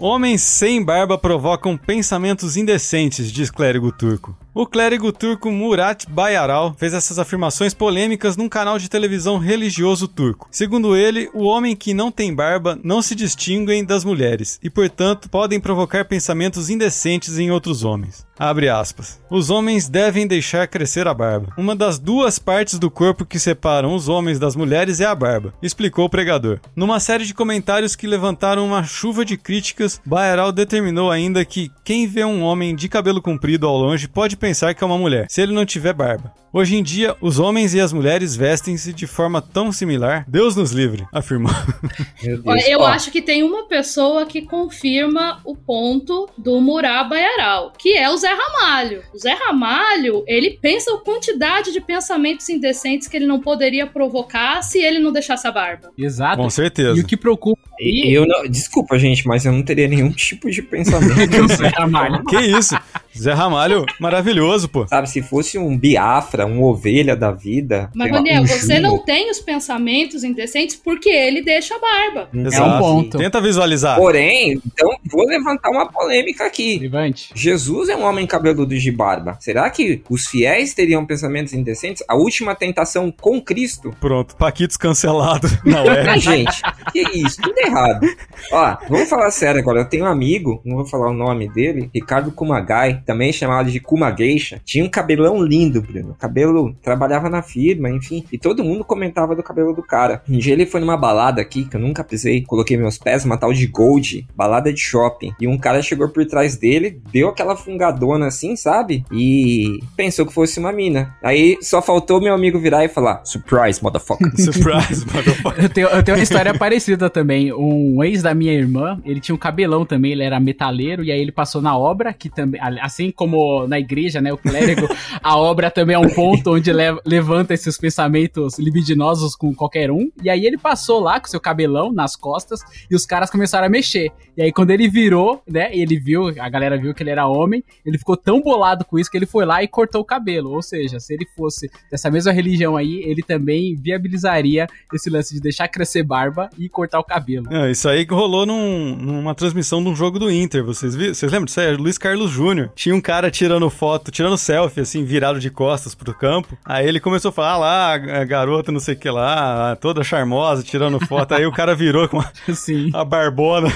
[0.00, 4.36] Homens sem barba provocam pensamentos indecentes, diz clérigo turco.
[4.54, 10.46] O clérigo turco Murat Bayaral fez essas afirmações polêmicas num canal de televisão religioso turco.
[10.52, 15.28] Segundo ele, o homem que não tem barba não se distinguem das mulheres e, portanto,
[15.28, 18.24] podem provocar pensamentos indecentes em outros homens.
[18.38, 19.20] Abre aspas.
[19.28, 21.52] Os homens devem deixar crescer a barba.
[21.56, 25.52] Uma das duas partes do corpo que separam os homens das mulheres é a barba,
[25.60, 26.60] explicou o pregador.
[26.76, 32.06] Numa série de comentários que levantaram uma chuva de críticas, Baeral determinou ainda que quem
[32.06, 35.42] vê um homem de cabelo comprido ao longe pode pensar que é uma mulher, se
[35.42, 36.32] ele não tiver barba.
[36.50, 40.24] Hoje em dia, os homens e as mulheres vestem-se de forma tão similar.
[40.26, 41.52] Deus nos livre, afirmou.
[42.24, 42.46] Meu Deus.
[42.46, 47.72] Olha, eu Ó, acho que tem uma pessoa que confirma o ponto do Murá Bayaral,
[47.78, 49.02] que é o Zé Ramalho.
[49.14, 54.62] O Zé Ramalho, ele pensa a quantidade de pensamentos indecentes que ele não poderia provocar
[54.62, 55.90] se ele não deixasse a barba.
[55.98, 56.38] Exato.
[56.38, 56.96] Com certeza.
[56.96, 60.62] E o que preocupa Eu não, desculpa, gente, mas eu não teria nenhum tipo de
[60.62, 61.30] pensamento.
[61.76, 62.24] Ramalho.
[62.24, 62.74] Que isso?
[63.20, 64.86] Zé Ramalho, maravilhoso, pô.
[64.86, 67.90] Sabe, se fosse um Biafra, um ovelha da vida.
[67.94, 72.28] Mas, Daniel, um você não tem os pensamentos indecentes porque ele deixa a barba.
[72.32, 72.78] Exato.
[72.78, 73.18] ponto.
[73.18, 73.96] Tenta visualizar.
[73.96, 76.78] Porém, então vou levantar uma polêmica aqui.
[76.78, 77.30] Levante.
[77.34, 79.36] Jesus é um homem cabeludo de barba.
[79.40, 82.02] Será que os fiéis teriam pensamentos indecentes?
[82.08, 83.94] A última tentação com Cristo?
[84.00, 86.08] Pronto, Paquitos cancelado na web.
[86.08, 87.40] Ah, gente, que isso?
[87.40, 88.06] Tudo errado.
[88.52, 89.80] Ó, vamos falar sério agora.
[89.80, 93.80] Eu tenho um amigo, não vou falar o nome dele, Ricardo Kumagai, também chamado de
[93.80, 94.60] Kumageisha.
[94.66, 96.14] Tinha um cabelão lindo, Bruno.
[96.18, 98.22] Cabelo, trabalhava na firma, enfim.
[98.30, 100.22] E todo mundo comentava do cabelo do cara.
[100.28, 102.42] Um dia ele foi numa balada aqui, que eu nunca pisei.
[102.42, 105.32] Coloquei meus pés, uma tal de Gold, balada de shopping.
[105.40, 109.02] E um cara chegou por trás dele, deu aquela fungadona assim, sabe?
[109.10, 111.16] E pensou que fosse uma mina.
[111.22, 114.30] Aí só faltou meu amigo virar e falar: Surprise, motherfucker.
[114.36, 115.64] Surprise, motherfucker.
[115.64, 117.54] Eu tenho, eu tenho uma história parecida também.
[117.54, 121.18] Um ex da minha irmã, ele tinha um cabelão também, ele era metaleiro, e aí
[121.18, 124.88] ele passou na obra, que também, assim como na igreja, né, o clérigo,
[125.22, 130.10] a obra também é um ponto onde leva- levanta esses pensamentos libidinosos com qualquer um.
[130.22, 133.70] E aí ele passou lá com seu cabelão nas costas, e os caras começaram a
[133.70, 134.10] mexer.
[134.36, 137.62] E aí quando ele virou, né, ele viu, a galera viu que ele era homem,
[137.84, 140.50] ele ficou tão bolado com isso que ele foi lá e cortou o cabelo.
[140.52, 145.40] Ou seja, se ele fosse dessa mesma religião aí, ele também viabilizaria esse lance de
[145.40, 147.46] deixar crescer barba e cortar o cabelo.
[147.52, 150.94] É, isso aí que rolou num- numa transmissão de um jogo do Inter, vocês?
[150.94, 151.76] Vocês lembram disso aí?
[151.76, 152.70] Luiz Carlos Júnior.
[152.88, 156.56] Tinha um cara tirando foto, tirando selfie, assim, virado de costas pro campo.
[156.64, 160.02] Aí ele começou a falar, ah lá, a garota não sei o que lá, toda
[160.02, 161.34] charmosa, tirando foto.
[161.34, 162.90] Aí o cara virou com a, Sim.
[162.94, 163.68] a barbona.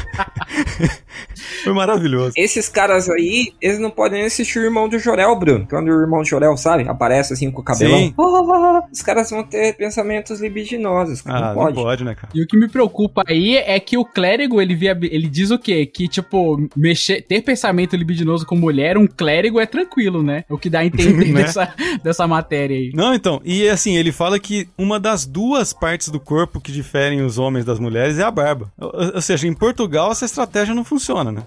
[1.62, 2.32] Foi maravilhoso.
[2.36, 5.66] Esses caras aí, eles não podem nem assistir o irmão do Jorel, Bruno.
[5.68, 7.98] Quando o irmão do Jorel, sabe, aparece assim com o cabelão.
[7.98, 8.14] Sim.
[8.90, 11.22] Os caras vão ter pensamentos libidinosos.
[11.26, 11.74] Ah, não não pode.
[11.74, 12.28] pode, né, cara?
[12.34, 15.58] E o que me preocupa aí é que o clérigo, ele, via, ele diz o
[15.58, 15.84] quê?
[15.84, 20.44] Que, tipo, mexer, ter pensamento libidinoso com mulher, um clérigo é tranquilo, né?
[20.48, 21.42] O que dá a entender Né?
[21.42, 22.92] dessa, dessa matéria aí.
[22.94, 27.22] Não, então, e assim, ele fala que uma das duas partes do corpo que diferem
[27.22, 28.72] os homens das mulheres é a barba.
[28.78, 31.42] Ou, ou seja, em Portugal essa estratégia não funciona, né?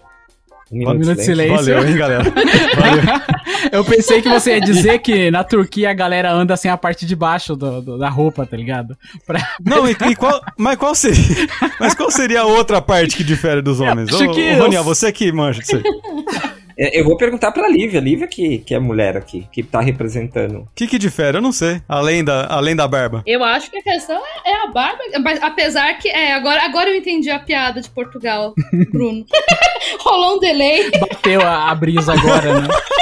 [0.72, 1.56] Um Um minuto de silêncio.
[1.58, 2.24] Valeu, hein, galera?
[2.24, 3.04] Valeu.
[3.72, 7.06] Eu pensei que você ia dizer que na Turquia a galera anda sem a parte
[7.06, 8.98] de baixo do- do- da roupa, tá ligado?
[9.28, 11.48] Pra- Não, e, e qual, mas qual seria?
[11.80, 14.10] Mas qual seria a outra parte que difere dos homens?
[14.14, 15.84] acho Ô, que ô, eu- Roniel, você que manja disso aí.
[16.78, 20.60] É, Eu vou perguntar pra Lívia, Lívia que, que é mulher aqui, que tá representando.
[20.60, 21.38] O que que difere?
[21.38, 21.82] Eu não sei.
[21.88, 23.24] Além da, além da barba.
[23.26, 26.10] Eu acho que a questão é, é a barba, mas apesar que.
[26.10, 28.54] É, agora, agora eu entendi a piada de Portugal,
[28.92, 29.26] Bruno.
[30.00, 30.92] Rolou um delay.
[30.92, 32.68] Bateu a, a brisa agora, né?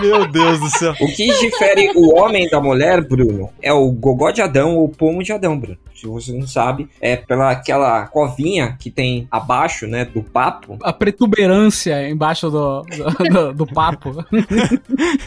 [0.00, 0.94] Meu Deus do céu.
[0.98, 4.88] O que difere o homem da mulher, Bruno, é o gogó de Adão ou o
[4.88, 5.76] pomo de Adão, Bruno.
[5.94, 10.78] Se você não sabe, é pela aquela covinha que tem abaixo, né, do papo.
[10.82, 14.24] A protuberância embaixo do, do, do- do papo.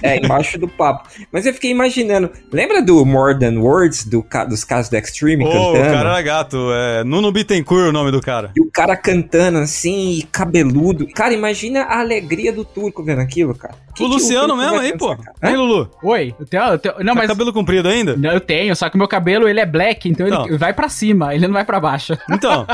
[0.01, 1.09] É, embaixo do papo.
[1.31, 5.47] Mas eu fiquei imaginando, lembra do More Than Words, do, dos casos do Extreme Ô,
[5.49, 5.93] o cantando?
[5.93, 6.57] cara era gato.
[6.73, 8.51] É Nuno Bittencourt o nome do cara.
[8.55, 11.07] E o cara cantando assim, e cabeludo.
[11.13, 13.75] Cara, imagina a alegria do turco vendo aquilo, cara.
[13.93, 15.15] Que o que Luciano turco mesmo aí, pô.
[15.41, 15.51] Hã?
[15.55, 15.91] Lulu?
[16.03, 18.17] Oi, eu tenho, eu tenho- não, Tá mas cabelo comprido ainda?
[18.17, 20.47] Não, eu tenho, só que o meu cabelo ele é black, então, Então.
[20.47, 22.17] ele vai pra cima, ele não vai pra baixo.
[22.31, 22.65] Então.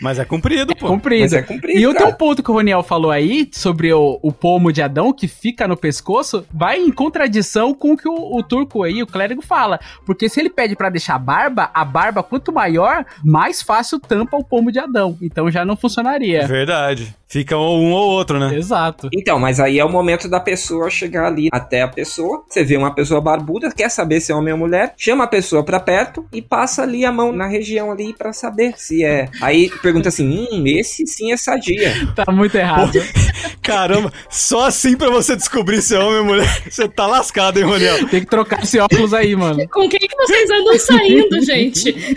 [0.00, 0.88] Mas é comprido, pô.
[0.88, 1.20] Comprido.
[1.20, 4.18] Mas é comprido, E eu tenho um ponto que o Roniel falou aí sobre o,
[4.20, 8.36] o pomo de Adão que fica no pescoço, vai em contradição com o que o,
[8.36, 9.78] o turco aí, o clérigo, fala.
[10.04, 14.42] Porque se ele pede pra deixar barba, a barba, quanto maior, mais fácil tampa o
[14.42, 15.16] pomo de Adão.
[15.22, 16.46] Então já não funcionaria.
[16.46, 17.14] Verdade.
[17.34, 18.56] Fica um ou outro, né?
[18.56, 19.08] Exato.
[19.12, 22.44] Então, mas aí é o momento da pessoa chegar ali até a pessoa.
[22.48, 25.64] Você vê uma pessoa barbuda, quer saber se é homem ou mulher, chama a pessoa
[25.64, 29.28] pra perto e passa ali a mão na região ali pra saber se é.
[29.42, 31.92] Aí pergunta assim: hum, esse sim é sadia.
[32.14, 33.00] Tá muito errado.
[33.60, 37.64] Caramba, só assim pra você descobrir se é homem ou mulher, você tá lascado, hein,
[37.64, 38.06] Roniel?
[38.08, 39.68] Tem que trocar esse óculos aí, mano.
[39.70, 42.16] Com quem que vocês andam saindo, gente?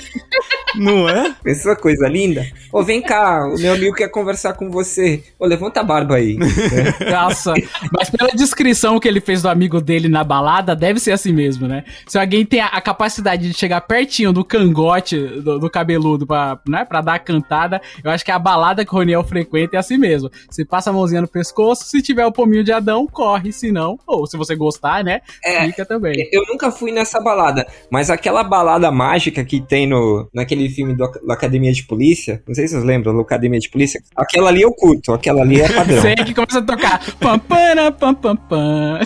[0.75, 1.33] Não é?
[1.41, 2.45] Pensa coisa linda.
[2.71, 5.06] Ô, vem cá, o meu amigo quer conversar com você.
[5.39, 6.37] Ô, levanta a barba aí.
[7.11, 7.53] Nossa,
[7.91, 11.67] mas pela descrição que ele fez do amigo dele na balada, deve ser assim mesmo,
[11.67, 11.83] né?
[12.05, 16.59] Se alguém tem a, a capacidade de chegar pertinho do cangote do, do cabeludo pra,
[16.67, 19.79] né, pra dar a cantada, eu acho que a balada que o Roniel frequenta é
[19.79, 20.29] assim mesmo.
[20.49, 23.99] Você passa a mãozinha no pescoço, se tiver o pominho de Adão, corre, se não,
[24.05, 26.27] ou se você gostar, né, É, fica também.
[26.31, 31.09] Eu nunca fui nessa balada, mas aquela balada mágica que tem no, naquele filme do,
[31.25, 34.61] da Academia de Polícia, não sei se vocês lembram da Academia de Polícia, aquela ali
[34.61, 36.01] eu curto, aquela ali é padrão.
[36.01, 38.99] Você que começa a tocar pam, pam, pam, pam, pam.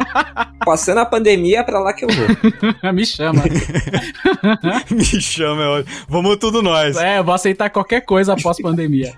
[0.64, 2.92] Passando a pandemia é pra lá que eu vou.
[2.92, 3.42] Me chama.
[4.90, 5.96] Me chama, é ótimo.
[6.08, 6.96] Vamos tudo nós.
[6.96, 9.12] É, eu vou aceitar qualquer coisa após pandemia.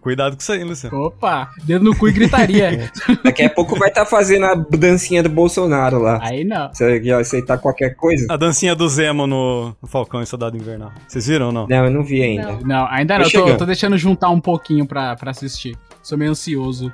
[0.00, 1.04] Cuidado com isso aí, Luciano.
[1.04, 2.90] Opa, dedo no cu e gritaria.
[3.24, 6.18] Daqui a pouco vai estar fazendo a dancinha do Bolsonaro lá.
[6.22, 6.68] Aí não.
[6.72, 8.26] Você quer aceitar qualquer coisa?
[8.28, 10.92] A dancinha do Zemo no, no Falcão e Soldado Invernal.
[11.08, 11.66] Vocês viram ou não?
[11.66, 12.52] Não, eu não vi ainda.
[12.64, 12.80] Não.
[12.80, 13.24] Não, ainda não.
[13.24, 15.76] Eu tô, tô deixando juntar um pouquinho pra, pra assistir.
[16.02, 16.92] Sou meio ansioso.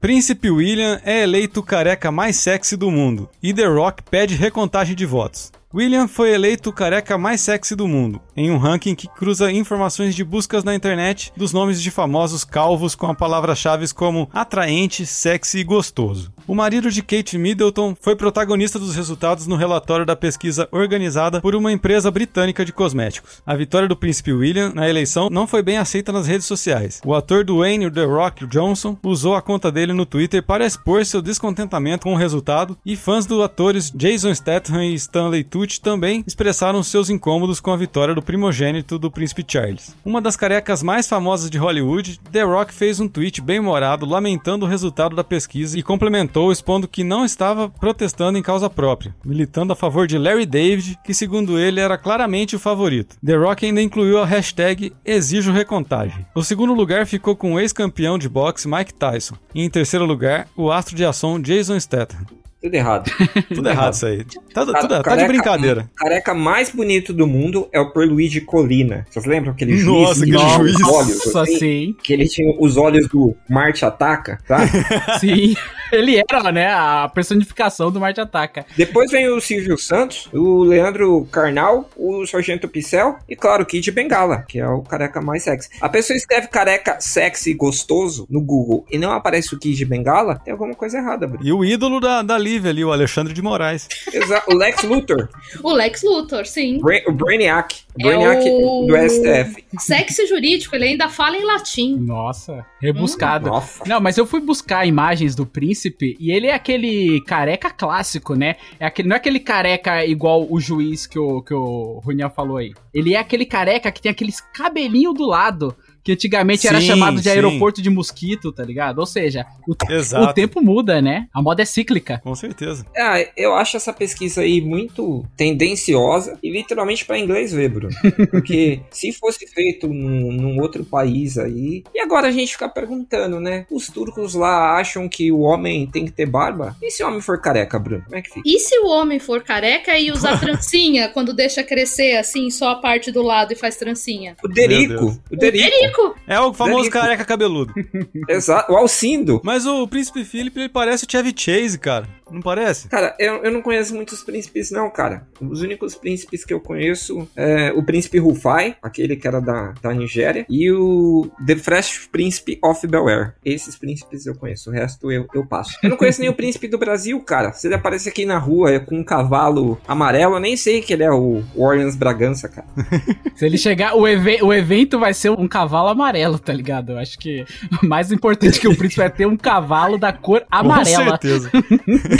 [0.00, 5.04] Príncipe William é eleito careca mais sexy do mundo e The Rock pede recontagem de
[5.04, 5.52] votos.
[5.74, 10.24] William foi eleito careca mais sexy do mundo, em um ranking que cruza informações de
[10.24, 15.64] buscas na internet dos nomes de famosos calvos com a palavra-chave como atraente, sexy e
[15.64, 16.32] gostoso.
[16.46, 21.54] O marido de Kate Middleton foi protagonista dos resultados no relatório da pesquisa organizada por
[21.54, 23.42] uma empresa britânica de cosméticos.
[23.46, 27.00] A vitória do príncipe William na eleição não foi bem aceita nas redes sociais.
[27.04, 31.22] O ator Dwayne The Rock Johnson usou a conta dele no Twitter para expor seu
[31.22, 36.82] descontentamento com o resultado e fãs do atores Jason Statham e Stanley Tucci também expressaram
[36.82, 39.94] seus incômodos com a vitória do primogênito do príncipe Charles.
[40.04, 44.64] Uma das carecas mais famosas de Hollywood, The Rock fez um tweet bem humorado lamentando
[44.64, 49.72] o resultado da pesquisa e complementou expondo que não estava protestando em causa própria, militando
[49.72, 53.16] a favor de Larry David, que segundo ele era claramente o favorito.
[53.24, 56.26] The Rock ainda incluiu a hashtag Exijo Recontagem.
[56.34, 59.36] O segundo lugar ficou com o ex-campeão de boxe Mike Tyson.
[59.54, 62.41] E em terceiro lugar, o astro de ação Jason Statham.
[62.62, 63.10] Tudo errado.
[63.54, 64.24] Tudo errado isso aí.
[64.54, 65.90] Tá, tudo- Cara, tá de careca- brincadeira.
[65.92, 69.04] O careca mais bonito do mundo é o Perluigi Colina.
[69.10, 69.86] Vocês lembram aquele juiz?
[69.86, 70.74] Nossa, aquele que tinha juiz.
[70.76, 71.58] os olhos, Nossa, assim?
[71.58, 71.96] sim.
[72.02, 74.60] Que ele tinha os olhos do Marte Ataca, tá?
[75.18, 75.54] Sim.
[75.90, 78.64] Ele era, né, a personificação do Marte Ataca.
[78.76, 83.90] Depois vem o Silvio Santos, o Leandro Carnal, o Sargento Pincel e, claro, o Kid
[83.90, 85.68] Bengala, que é o careca mais sexy.
[85.80, 90.36] A pessoa escreve careca sexy e gostoso no Google e não aparece o Kid Bengala,
[90.42, 91.44] tem alguma coisa errada, Bruno.
[91.46, 93.88] E o ídolo da, da Lívia ali, o Alexandre de Moraes.
[94.12, 95.28] Exa o Lex Luthor,
[95.62, 96.78] O Lex Luthor, sim.
[96.80, 99.64] Bra o Brainiac, o É Brainiac o- do STF.
[99.78, 101.96] Sexy jurídico, ele ainda fala em latim.
[101.96, 103.48] Nossa, rebuscado.
[103.48, 103.82] Nossa.
[103.86, 108.56] Não, mas eu fui buscar imagens do príncipe e ele é aquele careca clássico, né?
[108.78, 112.58] É aquele, não é aquele careca igual o juiz que o, que o Runiel falou
[112.58, 112.72] aí.
[112.92, 115.74] Ele é aquele careca que tem aqueles cabelinho do lado.
[116.02, 117.30] Que antigamente era Sim, chamado de sim.
[117.30, 118.98] aeroporto de mosquito, tá ligado?
[118.98, 121.28] Ou seja, o, o tempo muda, né?
[121.32, 122.20] A moda é cíclica.
[122.24, 122.84] Com certeza.
[122.96, 127.94] Ah, eu acho essa pesquisa aí muito tendenciosa e literalmente pra inglês ver, Bruno.
[128.30, 131.84] Porque se fosse feito num, num outro país aí.
[131.94, 133.66] E agora a gente fica perguntando, né?
[133.70, 136.76] Os turcos lá acham que o homem tem que ter barba?
[136.82, 138.02] E se o homem for careca, Bruno?
[138.04, 138.42] Como é que fica?
[138.44, 142.76] E se o homem for careca e usar trancinha quando deixa crescer assim, só a
[142.76, 144.36] parte do lado e faz trancinha?
[144.42, 145.18] O Derico.
[145.30, 145.91] O Derico.
[146.26, 146.98] É o famoso Delico.
[146.98, 147.72] careca cabeludo.
[148.28, 148.72] Exato.
[148.72, 149.40] O Alcindo.
[149.44, 152.06] Mas o príncipe Philip, ele parece o Chevy Chase, cara.
[152.30, 152.88] Não parece?
[152.88, 155.26] Cara, eu, eu não conheço muitos príncipes, não, cara.
[155.38, 159.92] Os únicos príncipes que eu conheço é o príncipe Rufai, aquele que era da, da
[159.92, 163.34] Nigéria, e o The Fresh Príncipe of Bel-Air.
[163.44, 165.76] Esses príncipes eu conheço, o resto eu, eu passo.
[165.82, 167.52] Eu não conheço nem o príncipe do Brasil, cara.
[167.52, 171.04] Se ele aparece aqui na rua com um cavalo amarelo, eu nem sei que ele
[171.04, 172.66] é o Orleans Bragança, cara.
[173.36, 176.92] Se ele chegar, o, eve- o evento vai ser um cavalo amarelo, tá ligado?
[176.92, 177.44] Eu acho que
[177.82, 181.04] o mais importante que o príncipe é ter um cavalo da cor amarela.
[181.18, 181.50] Com certeza.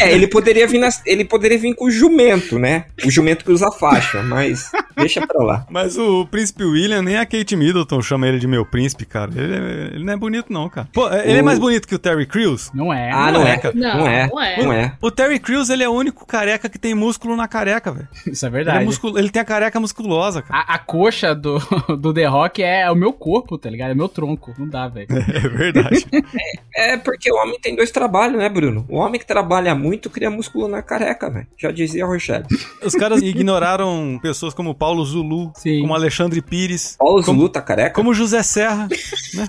[0.00, 2.86] É, ele poderia vir nas- ele poderia vir com o jumento, né?
[3.04, 5.66] O jumento que usa faixa, mas deixa pra lá.
[5.70, 9.30] Mas o príncipe William, nem a Kate Middleton chama ele de meu príncipe, cara.
[9.34, 10.88] Ele, é- ele não é bonito, não, cara.
[10.92, 12.70] Pô, ele é O- mais bonito que o Terry Crews?
[12.74, 13.10] Não é.
[13.12, 13.74] Ah, não não é, é, cara.
[13.74, 14.62] não, Não, é, não é.
[14.64, 14.92] não é.
[15.00, 18.08] O Terry Crews, ele é o único careca que tem músculo na careca, velho.
[18.26, 18.84] Isso é Ele, é verdade.
[18.84, 20.60] muscul- ele tem a careca musculosa, cara.
[20.66, 21.58] A, a coxa do,
[21.98, 23.90] do The Rock é o meu corpo, tá ligado?
[23.90, 24.54] É meu tronco.
[24.58, 25.08] Não dá, velho.
[25.32, 26.06] É verdade.
[26.74, 28.86] É porque o homem tem dois trabalhos, né, Bruno?
[28.88, 31.46] O homem que trabalha muito cria músculo na careca, velho.
[31.58, 32.46] Já dizia a Rochelle.
[32.82, 35.82] Os caras ignoraram pessoas como Paulo Zulu, Sim.
[35.82, 37.94] como Alexandre Pires, Paulo como, Zulu tá careca?
[37.94, 38.88] como José Serra,
[39.34, 39.48] né?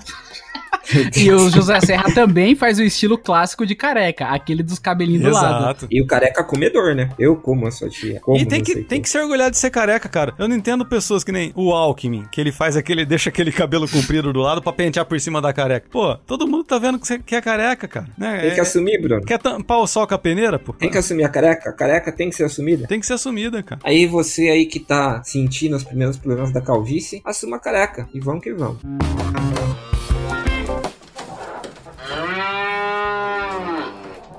[1.16, 5.30] E o José Serra também faz o estilo clássico de careca, aquele dos cabelinhos do
[5.30, 5.64] lado.
[5.64, 5.86] Exato.
[5.90, 7.10] E o careca comedor, né?
[7.18, 8.20] Eu como a sua tia.
[8.20, 10.34] Como E tem que, tem que se orgulhar de ser careca, cara.
[10.38, 13.88] Eu não entendo pessoas que nem o Alckmin, que ele faz aquele, deixa aquele cabelo
[13.88, 15.86] comprido do lado pra pentear por cima da careca.
[15.90, 18.06] Pô, todo mundo tá vendo que você que é careca, cara.
[18.18, 18.40] Né?
[18.40, 19.22] Tem que É- assumir, Bruno.
[19.24, 20.72] Quer tampar o sol com a peneira, pô?
[20.72, 21.70] Tem que assumir a careca.
[21.70, 22.86] A careca tem que ser assumida.
[22.86, 23.80] Tem que ser assumida, cara.
[23.84, 28.08] Aí você aí que tá sentindo os primeiros problemas da calvície, assuma a careca.
[28.12, 28.78] E vamos que vamos.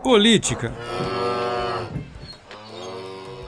[0.05, 0.71] Política.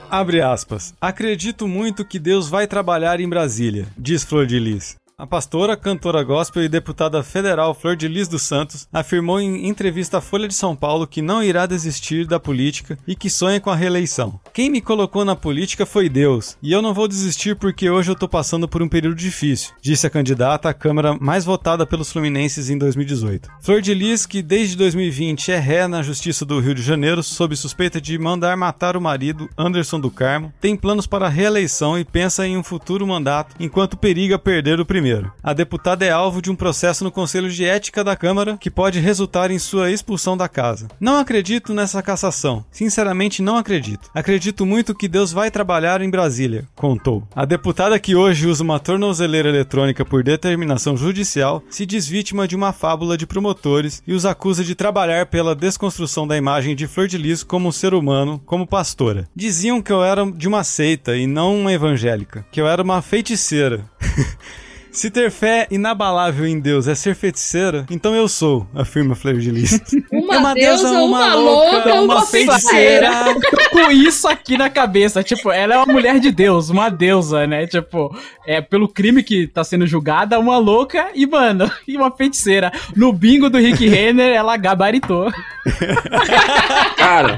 [0.09, 0.91] Abre aspas.
[0.99, 4.95] Acredito muito que Deus vai trabalhar em Brasília, diz Flor de Lis.
[5.19, 10.19] A pastora, cantora gospel e deputada federal Flor de Lis dos Santos afirmou em entrevista
[10.19, 13.71] à Folha de São Paulo que não irá desistir da política e que sonha com
[13.71, 14.39] a reeleição.
[14.53, 18.15] Quem me colocou na política foi Deus, e eu não vou desistir porque hoje eu
[18.15, 22.69] tô passando por um período difícil, disse a candidata à Câmara mais votada pelos fluminenses
[22.69, 23.49] em 2018.
[23.59, 27.55] Flor de Lis, que desde 2020 é ré na Justiça do Rio de Janeiro sob
[27.55, 32.05] suspeita de mandar matar o marido Anderson do Carmo, tem planos para a reeleição e
[32.05, 35.06] pensa em um futuro mandato enquanto periga perder o primeiro.
[35.43, 38.99] A deputada é alvo de um processo no Conselho de Ética da Câmara que pode
[38.99, 40.87] resultar em sua expulsão da casa.
[40.99, 42.65] Não acredito nessa cassação.
[42.71, 44.09] Sinceramente, não acredito.
[44.13, 47.27] Acredito muito que Deus vai trabalhar em Brasília, contou.
[47.35, 52.55] A deputada que hoje usa uma tornozeleira eletrônica por determinação judicial se diz vítima de
[52.55, 57.07] uma fábula de promotores e os acusa de trabalhar pela desconstrução da imagem de Flor
[57.07, 59.27] de Lis como ser humano, como pastora.
[59.35, 63.01] Diziam que eu era de uma seita e não uma evangélica, que eu era uma
[63.01, 63.85] feiticeira.
[64.97, 69.51] Se ter fé inabalável em Deus é ser feiticeira, então eu sou, afirma Fleur de
[69.51, 69.79] Lis.
[70.35, 73.09] Uma, deusa, uma, louca, uma, feiticeira.
[73.49, 75.23] Tô com isso aqui na cabeça.
[75.23, 77.65] Tipo, ela é uma mulher de Deus, uma deusa, né?
[77.65, 82.71] Tipo, é pelo crime que tá sendo julgada, uma louca e, mano, e uma feiticeira.
[82.95, 85.31] No bingo do Rick Renner, ela gabaritou.
[86.97, 87.37] Cara,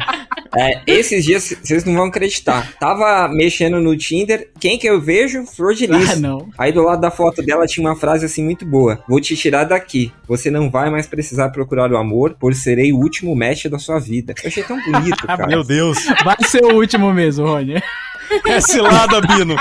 [0.57, 2.73] é, esses dias vocês não vão acreditar.
[2.79, 5.45] Tava mexendo no Tinder, quem que eu vejo?
[5.45, 6.11] Flor de Lis.
[6.11, 6.49] Ah, não.
[6.57, 9.03] Aí do lado da foto dela tinha uma frase assim muito boa.
[9.07, 10.11] Vou te tirar daqui.
[10.27, 13.99] Você não vai mais precisar procurar o amor, por serei o último match da sua
[13.99, 14.33] vida.
[14.41, 15.45] Eu achei tão bonito, cara.
[15.47, 17.81] Meu Deus, Vai ser o último mesmo, Rony.
[18.45, 19.55] É cilada, Bino.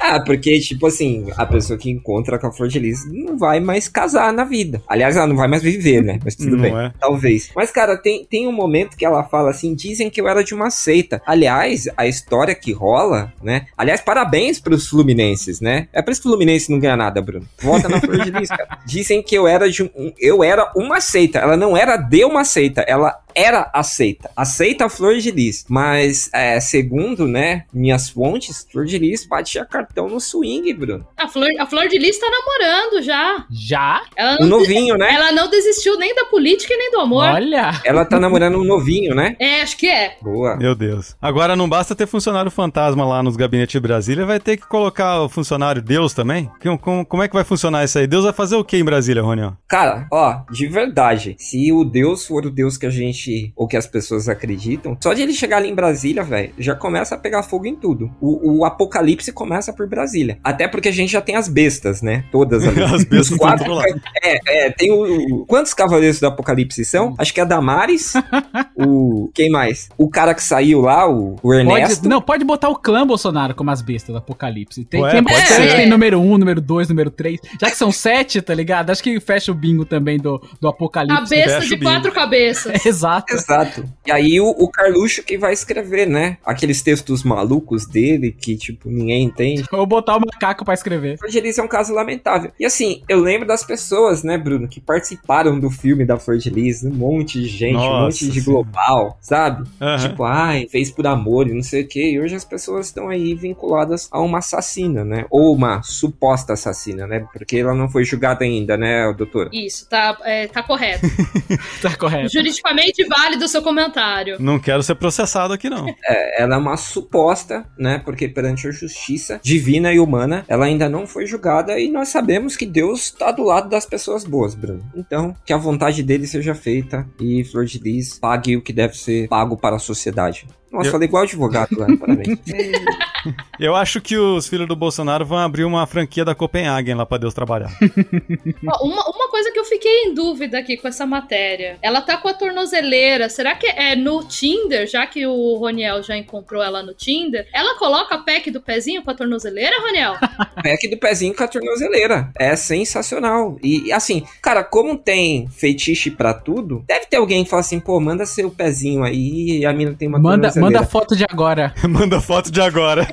[0.00, 3.60] Ah, porque, tipo assim, a pessoa que encontra com a Flor de Lis não vai
[3.60, 4.82] mais casar na vida.
[4.88, 6.18] Aliás, ela não vai mais viver, né?
[6.24, 6.76] Mas tudo Não bem.
[6.76, 6.92] é.
[7.00, 7.50] Talvez.
[7.54, 10.54] Mas, cara, tem, tem um momento que ela fala assim: dizem que eu era de
[10.54, 11.20] uma seita.
[11.26, 13.66] Aliás, a história que rola, né?
[13.76, 15.88] Aliás, parabéns pros Fluminenses, né?
[15.92, 17.46] É por isso que o Fluminense não ganha nada, Bruno.
[17.60, 18.78] Vota na Flor de Lis, cara.
[18.86, 20.12] Dizem que eu era de um.
[20.18, 21.38] Eu era uma seita.
[21.38, 22.82] Ela não era de uma seita.
[22.82, 24.30] Ela era aceita.
[24.36, 25.64] Aceita a Flor de Lis.
[25.68, 31.06] Mas, é, segundo, né, minhas fontes, Flor de Lis batia cartão no swing, Bruno.
[31.16, 33.46] A Flor, a Flor de Lis tá namorando já.
[33.50, 34.02] Já?
[34.16, 35.12] Ela Um não, novinho, né?
[35.12, 37.24] ela não desistiu nem da política e nem do amor.
[37.24, 37.80] Olha.
[37.84, 39.36] Ela tá namorando um novinho, né?
[39.38, 40.16] É, acho que é.
[40.22, 40.56] Boa.
[40.56, 41.16] Meu Deus.
[41.20, 45.22] Agora não basta ter funcionário fantasma lá nos gabinetes de Brasília, vai ter que colocar
[45.22, 46.50] o funcionário Deus também?
[46.80, 48.06] Como, como é que vai funcionar isso aí?
[48.06, 49.56] Deus vai fazer o que em Brasília, Ronião?
[49.68, 53.19] Cara, ó, de verdade, se o Deus for o Deus que a gente,
[53.56, 57.14] ou que as pessoas acreditam, só de ele chegar ali em Brasília, velho, já começa
[57.14, 58.10] a pegar fogo em tudo.
[58.20, 60.38] O, o apocalipse começa por Brasília.
[60.42, 62.24] Até porque a gente já tem as bestas, né?
[62.30, 62.80] Todas ali.
[62.90, 63.84] As bestas Os quatro, lá.
[64.22, 67.14] é, é, tem o, o- Quantos cavaleiros do apocalipse são?
[67.18, 68.12] Acho que é a Damares,
[68.76, 69.30] o...
[69.34, 69.88] Quem mais?
[69.96, 71.96] O cara que saiu lá, o, o Ernesto.
[71.96, 74.84] Pode, não, pode botar o clã Bolsonaro como as bestas do apocalipse.
[74.84, 75.76] Tem, Ué, tem ser.
[75.76, 77.40] tem número 1, número 2, número 3.
[77.60, 78.90] Já que são sete, tá ligado?
[78.90, 81.30] Acho que fecha o bingo também do, do A apocalipse.
[81.30, 82.84] besta fecha de o quatro cabeças.
[82.84, 83.09] Exato.
[83.30, 83.84] Exato.
[84.06, 86.38] E aí o, o Carluxo que vai escrever, né?
[86.44, 89.64] Aqueles textos malucos dele que, tipo, ninguém entende.
[89.70, 91.18] Vou botar o macaco pra escrever.
[91.18, 92.52] Flor de Lis é um caso lamentável.
[92.58, 96.50] E assim, eu lembro das pessoas, né, Bruno, que participaram do filme da Flor de
[96.50, 98.62] Lis, um monte de gente, um Nossa monte de Senhora.
[98.64, 99.68] global, sabe?
[99.80, 100.08] Aham.
[100.08, 102.10] Tipo, ai, fez por amor e não sei o quê.
[102.12, 105.26] E hoje as pessoas estão aí vinculadas a uma assassina, né?
[105.30, 107.26] Ou uma suposta assassina, né?
[107.32, 109.50] Porque ela não foi julgada ainda, né, doutora?
[109.52, 111.06] Isso, tá, é, tá correto.
[111.80, 112.32] Tá correto.
[112.32, 114.36] Juridicamente válido o seu comentário.
[114.38, 115.86] Não quero ser processado aqui, não.
[116.08, 118.00] É, ela é uma suposta, né?
[118.04, 122.56] Porque perante a justiça divina e humana, ela ainda não foi julgada e nós sabemos
[122.56, 124.84] que Deus tá do lado das pessoas boas, Bruno.
[124.94, 128.96] Então, que a vontade dele seja feita e Flor de Lis pague o que deve
[128.96, 130.46] ser pago para a sociedade.
[130.70, 132.38] Nossa, Eu- falei igual advogado lá, parabéns.
[133.58, 137.18] Eu acho que os filhos do Bolsonaro vão abrir uma franquia da Copenhagen lá pra
[137.18, 137.70] Deus trabalhar.
[138.66, 141.76] Ó, uma, uma coisa que eu fiquei em dúvida aqui com essa matéria.
[141.82, 143.28] Ela tá com a tornozeleira.
[143.28, 147.46] Será que é no Tinder, já que o Roniel já encontrou ela no Tinder?
[147.52, 150.14] Ela coloca a pack do pezinho com a tornozeleira, Roniel?
[150.62, 152.30] Pack do pezinho com a tornozeleira.
[152.38, 153.58] É sensacional.
[153.62, 157.98] E assim, cara, como tem feitiço pra tudo, deve ter alguém que fala assim, pô,
[158.00, 160.59] manda seu pezinho aí e a mina tem uma Manda, tornozeleira.
[160.60, 161.72] Manda foto de agora.
[161.88, 163.06] Manda foto de agora.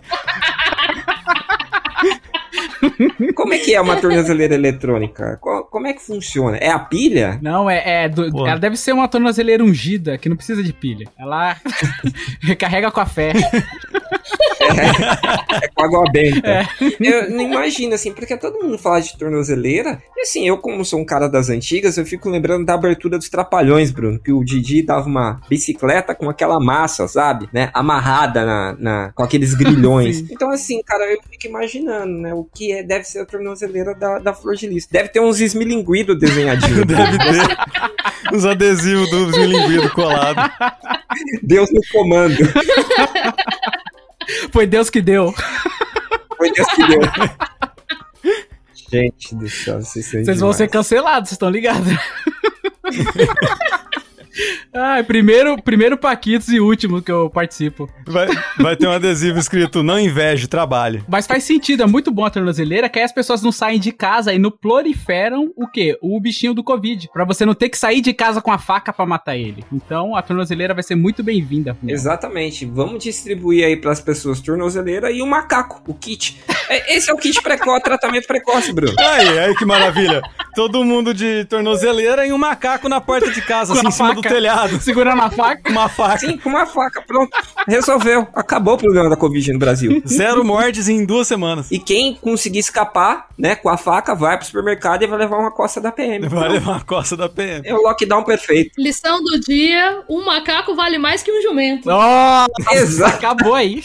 [3.36, 5.38] Como é que é uma tornozeleira eletrônica?
[5.41, 6.58] Co- Como é que funciona?
[6.58, 7.39] É a pilha?
[7.41, 8.04] Não, é.
[8.06, 11.08] é do- ela deve ser uma tornozeleira ungida, que não precisa de pilha.
[11.18, 11.56] Ela
[12.41, 13.34] recarrega com a fé.
[15.62, 16.68] É com água benta.
[17.00, 20.02] Eu não imagino, assim, porque todo mundo fala de tornozeleira.
[20.16, 23.30] E assim, eu, como sou um cara das antigas, eu fico lembrando da abertura dos
[23.30, 24.20] Trapalhões, Bruno.
[24.20, 27.48] Que o Didi dava uma bicicleta com aquela massa, sabe?
[27.54, 27.70] Né?
[27.74, 30.18] Amarrada na, na- com aqueles grilhões.
[30.20, 30.28] Sim.
[30.32, 32.34] então, assim, cara, eu fico imaginando, né?
[32.34, 34.88] O que é, deve ser a tornozeleira da, da Flor de Lis.
[34.88, 36.86] Deve ter uns esmilinguidos desenhadinhos.
[36.88, 40.52] Deve ter uns adesivos do esmilinguido colado.
[41.44, 42.36] Deus no comando.
[44.52, 45.34] Foi Deus que deu.
[46.38, 47.02] Foi Deus que deu.
[48.90, 51.88] Gente do céu, vocês Vocês vão ser cancelados, vocês estão ligados?
[54.74, 57.90] Ai, primeiro, primeiro Paquitos e último que eu participo.
[58.06, 58.28] Vai,
[58.60, 61.04] vai ter um adesivo escrito não inveje, trabalhe.
[61.08, 63.92] Mas faz sentido, é muito bom a tornozeleira, que aí as pessoas não saem de
[63.92, 65.98] casa e não proliferam o quê?
[66.02, 67.10] O bichinho do Covid.
[67.12, 69.64] Pra você não ter que sair de casa com a faca pra matar ele.
[69.72, 71.78] Então a tornozeleira vai ser muito bem-vinda.
[71.88, 72.66] Exatamente.
[72.66, 76.40] Vamos distribuir aí pras pessoas tornozeleira e o macaco, o kit.
[76.70, 78.94] É, Esse é o kit precoce, tratamento precoce, Bruno.
[79.00, 80.22] Aí, aí que maravilha.
[80.56, 84.22] Todo mundo de tornozeleira e um macaco na porta de casa, assim, em cima do.
[84.28, 84.80] Telhado.
[84.82, 85.70] Segurando a faca.
[85.72, 86.20] Uma faca.
[86.20, 87.30] Sim, com uma faca, pronto.
[87.68, 88.28] Resolveu.
[88.34, 90.02] Acabou o problema da Covid no Brasil.
[90.08, 91.72] Zero mortes em duas semanas.
[91.72, 95.52] E quem conseguir escapar, né, com a faca, vai pro supermercado e vai levar uma
[95.52, 96.28] costa da PM.
[96.28, 97.68] Vai levar uma costa da PM.
[97.68, 98.72] É o lockdown perfeito.
[98.78, 101.88] Lição do dia: um macaco vale mais que um jumento.
[101.88, 103.16] Nossa, Exato.
[103.16, 103.84] acabou aí.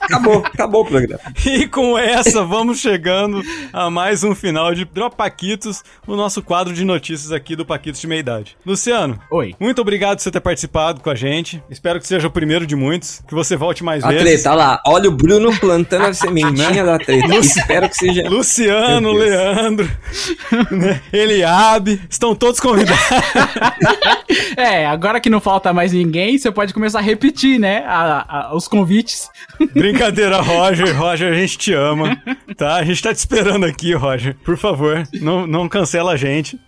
[0.00, 1.20] Acabou, acabou o programa.
[1.46, 3.42] E com essa, vamos chegando
[3.72, 8.00] a mais um final de Drop Paquitos, o nosso quadro de notícias aqui do Paquitos
[8.00, 8.56] de Meia Idade.
[8.64, 9.54] Luciano, Oi.
[9.58, 11.62] muito obrigado por você ter participado com a gente.
[11.70, 14.22] Espero que seja o primeiro de muitos, que você volte mais A vezes.
[14.24, 14.82] treta, olha lá.
[14.86, 17.34] Olha o Bruno plantando a sementinha da treta.
[17.36, 18.28] Espero que seja.
[18.28, 19.12] Luciano.
[19.12, 19.88] Leandro,
[20.70, 22.98] né, Eliabe, estão todos convidados.
[24.56, 27.84] É, agora que não falta mais ninguém, você pode começar a repetir, né?
[27.86, 29.28] a- a- os convites.
[29.90, 30.94] Brincadeira, Roger.
[30.94, 32.20] Roger, a gente te ama,
[32.56, 32.76] tá?
[32.76, 34.36] A gente tá te esperando aqui, Roger.
[34.44, 36.58] Por favor, não, não cancela a gente.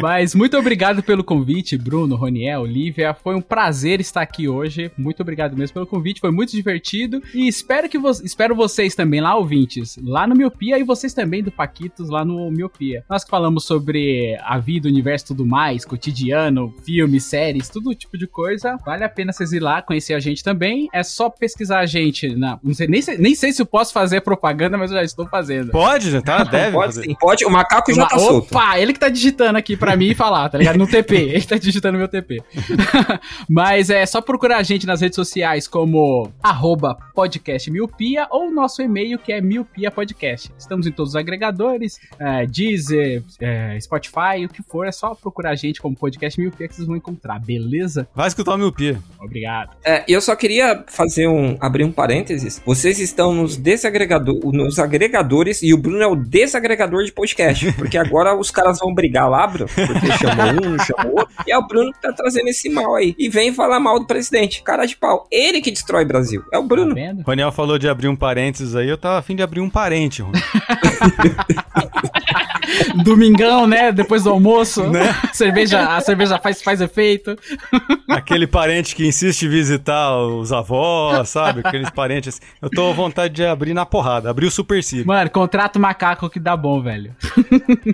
[0.00, 3.14] Mas muito obrigado pelo convite, Bruno, Roniel, Lívia.
[3.14, 4.90] Foi um prazer estar aqui hoje.
[4.98, 7.22] Muito obrigado mesmo pelo convite, foi muito divertido.
[7.34, 11.42] E espero que vo espero vocês também lá, ouvintes, lá no Miopia e vocês também
[11.42, 13.02] do Paquitos lá no Miopia.
[13.08, 18.18] Nós que falamos sobre a vida, o universo tudo mais, cotidiano, filmes, séries, todo tipo
[18.18, 18.76] de coisa.
[18.84, 20.88] Vale a pena vocês ir lá conhecer a gente também.
[20.92, 22.58] É só pesquisar a gente na.
[22.62, 25.26] Não sei, nem, sei, nem sei se eu posso fazer propaganda, mas eu já estou
[25.28, 25.70] fazendo.
[25.70, 26.42] Pode, tá?
[26.44, 27.04] Deve Pode fazer.
[27.04, 27.44] sim, pode.
[27.44, 28.54] O macaco já Uma- tá solto.
[28.54, 30.76] Opa, ele que tá digitando aqui pra mim falar, tá ligado?
[30.76, 31.12] No TP.
[31.32, 32.42] Ele tá digitando meu TP.
[33.48, 38.82] Mas é só procurar a gente nas redes sociais como arroba podcast miopia ou nosso
[38.82, 40.50] e-mail que é miopia podcast.
[40.58, 45.50] Estamos em todos os agregadores, é, Deezer, é, Spotify, o que for, é só procurar
[45.50, 48.08] a gente como podcast miopia que vocês vão encontrar, beleza?
[48.14, 48.98] Vai escutar o miopia.
[49.20, 49.70] Obrigado.
[49.84, 51.56] É, eu só queria fazer um.
[51.60, 52.31] abrir um parênteses.
[52.64, 57.72] Vocês estão nos desagregador, nos agregadores e o Bruno é o desagregador de podcast.
[57.74, 61.34] Porque agora os caras vão brigar lá, Bruno, porque chamou um, chamou outro.
[61.46, 63.14] E é o Bruno que tá trazendo esse mal aí.
[63.18, 64.62] E vem falar mal do presidente.
[64.62, 65.26] Cara de pau.
[65.30, 66.42] Ele que destrói o Brasil.
[66.52, 66.94] É o Tá Bruno.
[66.94, 67.22] vendo?
[67.22, 70.40] Roniel falou de abrir um parênteses aí, eu tava afim de abrir um parente, Rony.
[73.04, 73.92] Domingão, né?
[73.92, 74.82] Depois do almoço.
[74.88, 75.14] Né?
[75.32, 77.36] cerveja, a cerveja faz, faz efeito.
[78.08, 81.60] Aquele parente que insiste em visitar os avós, sabe?
[81.64, 82.40] Aqueles parentes.
[82.60, 85.06] Eu tô à vontade de abrir na porrada, abrir o super cílio.
[85.06, 87.14] Mano, contrata o macaco que dá bom, velho.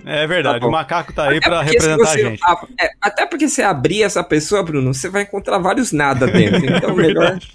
[0.05, 2.39] É verdade, Tá o macaco tá aí pra É porque se representar a você- gente.
[2.43, 6.59] ah, é, até porque você abrir essa pessoa, Bruno, você vai encontrar vários nada dentro.
[6.79, 7.23] Então, melhor.
[7.31, 7.51] Verdade.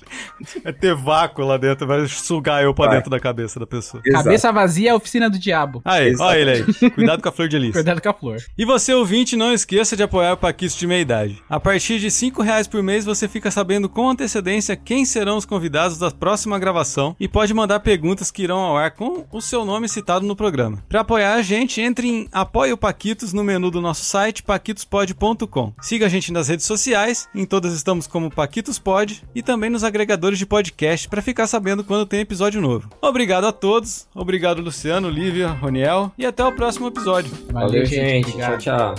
[0.65, 2.97] É ter vácuo lá dentro, vai sugar eu pra Vai.
[2.97, 4.03] dentro da cabeça da pessoa.
[4.05, 4.25] Exato.
[4.25, 5.81] Cabeça vazia é a oficina do diabo.
[5.85, 6.31] Aí, Exato.
[6.31, 6.91] olha ele aí.
[6.91, 7.73] Cuidado Cuidado com a flor de lis.
[7.73, 8.43] Cuidado com a flor.
[8.57, 11.43] E você, ouvinte, não esqueça de apoiar o Paquito de Meia Idade.
[11.49, 15.45] A partir de R$ reais por mês, você fica sabendo com antecedência quem serão os
[15.45, 19.65] convidados da próxima gravação e pode mandar perguntas que irão ao ar com o seu
[19.65, 20.83] nome citado no programa.
[20.89, 25.73] Para apoiar a gente, entre em Apoie o Paquitos no menu do nosso site paquitospod.com.
[25.81, 29.85] Siga a gente nas redes sociais, em todas estamos como Paquitos Pod e também nos
[29.85, 32.89] agregadores de podcast para ficar sabendo quando tem episódio novo.
[33.01, 37.31] Obrigado a todos, obrigado Luciano, Lívia, Roniel e até o próximo episódio episódio.
[37.53, 38.33] Valeu, Valeu gente.
[38.33, 38.95] Tchau, tchau.